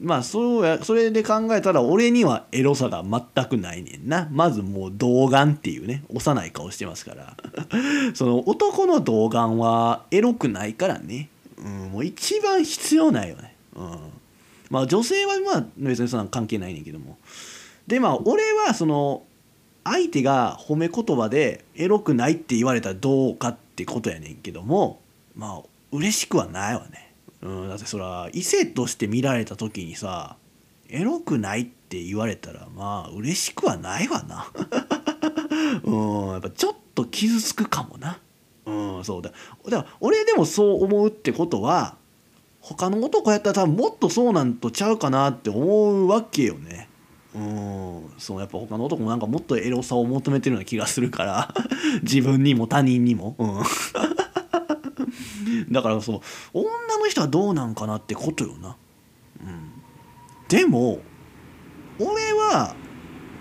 [0.00, 4.28] まあそうやそれで考えたら俺にはエロさが全くないねんな。
[4.30, 7.36] まずもう童顔っていうね幼い顔してますから。
[8.14, 11.28] その男の童顔はエロくないからね、
[11.58, 13.54] うん、もう一番必要ないよね。
[13.76, 13.98] うん。
[14.74, 17.16] まあ女性はまあ別にそんな関係ないねんけども。
[17.86, 19.22] でまあ俺はその
[19.84, 25.00] 相手が褒め言葉でエロくないって言われたらどうかってことやねんけども
[25.36, 25.62] まあ
[25.92, 30.36] 嬉しくはないわね、うん、だってそら異性として見られた時にさ
[30.88, 34.50] エロくないって言われたらまあ嬉しくはないわな。
[35.84, 38.18] うんやっぱちょっと傷つくかもな。
[38.66, 39.30] うんそうだ。
[39.66, 41.96] だから俺でもそう思うってことは
[42.66, 46.88] 他の男やったら多分もっとそうなんとちゃうかなって思うわけよね。
[47.34, 48.10] うん。
[48.16, 51.54] そうやっぱ他の男もなんかもっとエロさを求めてるような気がするから。
[52.02, 53.62] 自分にも他人にも、うん、
[55.70, 56.20] だからそう
[56.54, 58.76] 女の人はどうなんかなってことよな、
[59.42, 59.72] うん、
[60.48, 61.00] でも
[61.98, 62.74] 俺は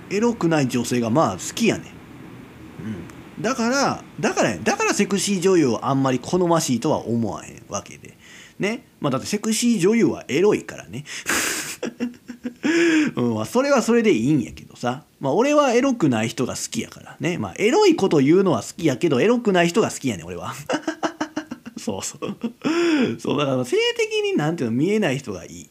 [0.09, 1.93] エロくない女性がまあ好きやね。
[3.37, 8.17] うん、だからだからだからセクシー女優をあんまり好ましいとは思わへんわけで。
[8.59, 8.85] ね。
[8.99, 11.03] まあだってセクシー女優はエロいからね。
[13.15, 20.53] うん、それはそれでいいんやけどさ、まあ、俺はエロくない人が好きやからね、まあ、エロいこと言うのは好きやけどエロくない人が好きやね俺は。
[21.77, 23.19] そうそう。
[23.19, 25.69] そうだから性的になんていうの見えない人がいい、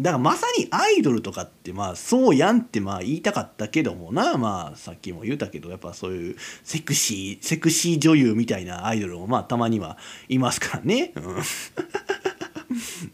[0.00, 4.38] だからまさにアイドルとかってまあそうやんってまあ言いたかったけどもな。
[4.38, 9.98] まあさっきも言うたけどやっぱそういうセクシーセクシー女優みたいなアイドルもまあたまには
[10.30, 11.12] いますからね。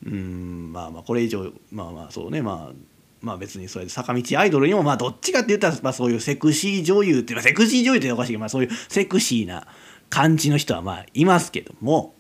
[0.07, 2.41] うん、 まあまあこれ以上まあまあそうね。
[2.41, 2.75] まあ
[3.21, 9.67] まあ別にそれで坂道アイドルにもまあどっちかって言ったらまあそういうセクシー女優っていうかセクシー女優っておかしいけどまあそういうセクシーな
[10.09, 12.15] 感じの人はまあいますけども。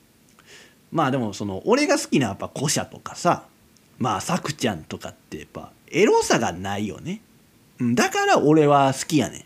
[0.92, 3.44] まあでもその俺が好きなやっぱ古社とかさ
[3.98, 7.20] まあさくちゃんとかってやっぱエロさがないよね。
[7.80, 9.44] だから俺は好きやねん。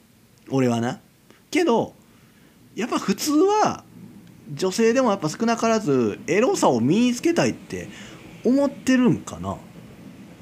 [0.51, 1.01] 俺はな。
[1.51, 1.94] けど
[2.74, 3.84] やっぱ普通は
[4.53, 7.88] 女性でもやっぱ少なからずエロさを身につけたいって
[8.44, 9.57] 思ってるんかな。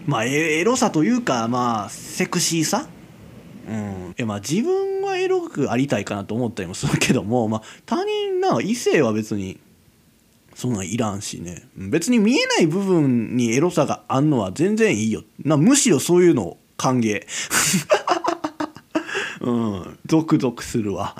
[0.06, 2.88] まあエロさというかまあセクシーさ。
[3.68, 4.14] うん。
[4.16, 9.58] いやまあ自分はエロくありたいかなと思ったりもするけどもまあ他人な異性は別に
[10.58, 11.68] そんなんいらんしね。
[11.76, 15.22] 別に見えない部分にエロさがあんのは全然いいよ。
[15.44, 17.22] なむしろそういうのを歓迎。
[19.40, 21.14] うんゾクゾクするわ。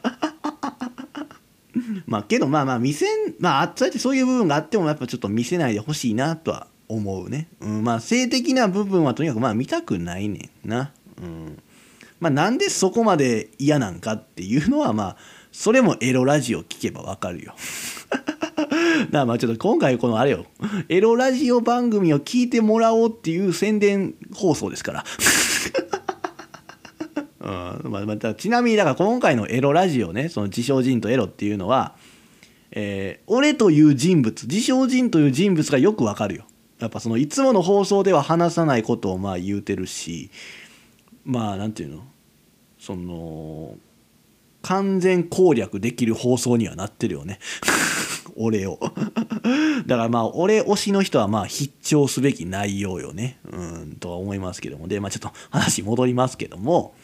[2.07, 10.91] まあけどまあまあ見せんまあそうやってそういう部分があってもやっぱちょっと見せないでほしいなとは思うね、うん、まあ性的な部分はとにかくまあ見たくないねんな。
[11.23, 11.63] うん。
[12.19, 15.17] まあなんでそこまで嫌なんかっていうのはまあ
[15.53, 17.55] それもエロラジオ聞けばわかるよ。
[19.11, 20.47] だまあちょっと今回このあれよ。
[20.89, 25.05] エロラジオ番組を聞いてもらおうっていう宣伝放送ですから。
[27.85, 27.91] うん。
[27.91, 31.97] まあ、またちなみにだから今回のエロラジオねその自称人とエロっていうのは、
[32.71, 36.47] えー、俺という人物自称人という人物がよくわかるよ。
[36.79, 40.31] やっぱそのいつもの放送では話さないことをまあ言うてるし
[41.25, 42.03] まあなんていうの？
[42.79, 43.77] その
[44.63, 47.39] 完全攻略できる放送にはなってるよね。
[48.39, 48.79] 俺を。
[49.87, 53.39] だからまあ俺推しの人はまあ必聴すべき内容よね。
[53.51, 54.89] うんとは思いますけども。
[54.89, 56.95] でまあちょっと話戻りますけども。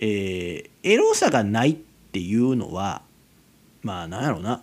[0.00, 1.74] えー、エロさがないっ
[2.12, 3.02] ていうのは
[3.82, 4.62] まあなんやろな。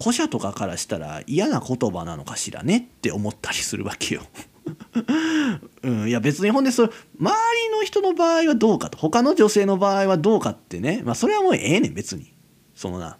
[0.00, 2.88] 古社とかからしたら嫌な言葉なのかしらね？
[2.98, 4.22] って思ったりするわけよ。
[5.82, 11.02] うん、いや別にほんでそれ周りの人の場合はどうかと他の女性の場合はどうかってね。
[11.04, 12.32] まあそれはもうええねん別に。
[12.74, 13.18] そのな。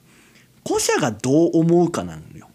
[0.67, 2.49] 古社がどう思うかなんよ。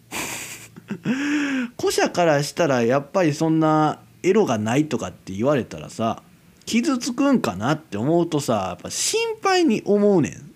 [1.80, 6.22] 古社からしたらやっぱりそんなエロがないとかって言われたらさ
[6.66, 10.54] 傷つくんかなって思うとさやっぱ心配に思うねん、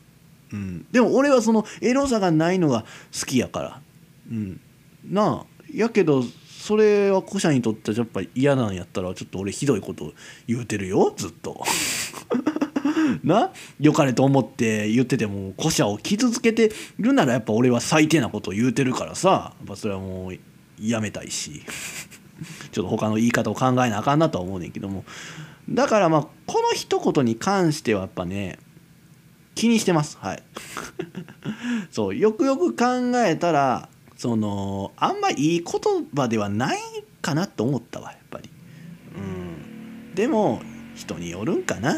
[0.54, 2.86] うん、でも俺はそのエロさがないのが
[3.18, 3.82] 好きやから。
[4.32, 4.62] うん。
[5.10, 10.14] なあやけどそれは古社にとってはやっぱ嫌なんやったらちょっと俺ひどいこと
[10.48, 11.64] 言うてるよずっと。
[13.24, 13.52] な？
[13.80, 19.54] 良かれと思って言ってても古社を傷つけてるならやっぱ俺は最低なことを言うてるからさ。
[19.60, 20.38] やっぱそれはもう
[20.80, 21.64] やめたいし。
[22.72, 25.04] ちょっと他の言い方を考えなあかんなとは思うねんけども。
[25.70, 28.60] だからまあこの一言に関してはやっぱね
[29.56, 30.18] 気にしてます。
[30.22, 30.44] はい。
[31.92, 32.86] そうよくよく考
[33.26, 35.66] えたらそのあんまいい言
[36.16, 36.80] 葉ではない
[37.22, 38.50] かなと思ったわやっぱり。
[39.16, 40.16] うん。
[40.16, 40.62] でも
[40.96, 41.98] 人によるんかな。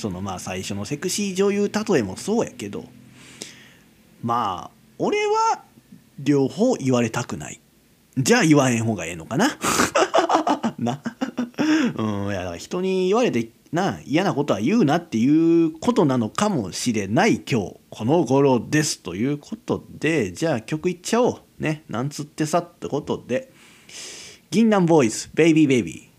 [0.00, 2.84] そのまあ最初のセクシー女優例えもそうやけど
[4.22, 5.62] まあ俺は
[6.18, 7.60] 両方言われたくない。
[8.18, 9.56] じゃあ言わへん方がええのかな。
[10.78, 11.02] な。
[11.96, 21.40] うんいやだから人に言われてな嫌なことは言うなっていうことなのかもしれない今日この頃ですということでじゃあ曲いっちゃおう。
[21.58, 21.84] ね。
[21.88, 23.52] なんつってさってことで。
[24.50, 26.09] 銀杏ボーイズベイビーベイビー。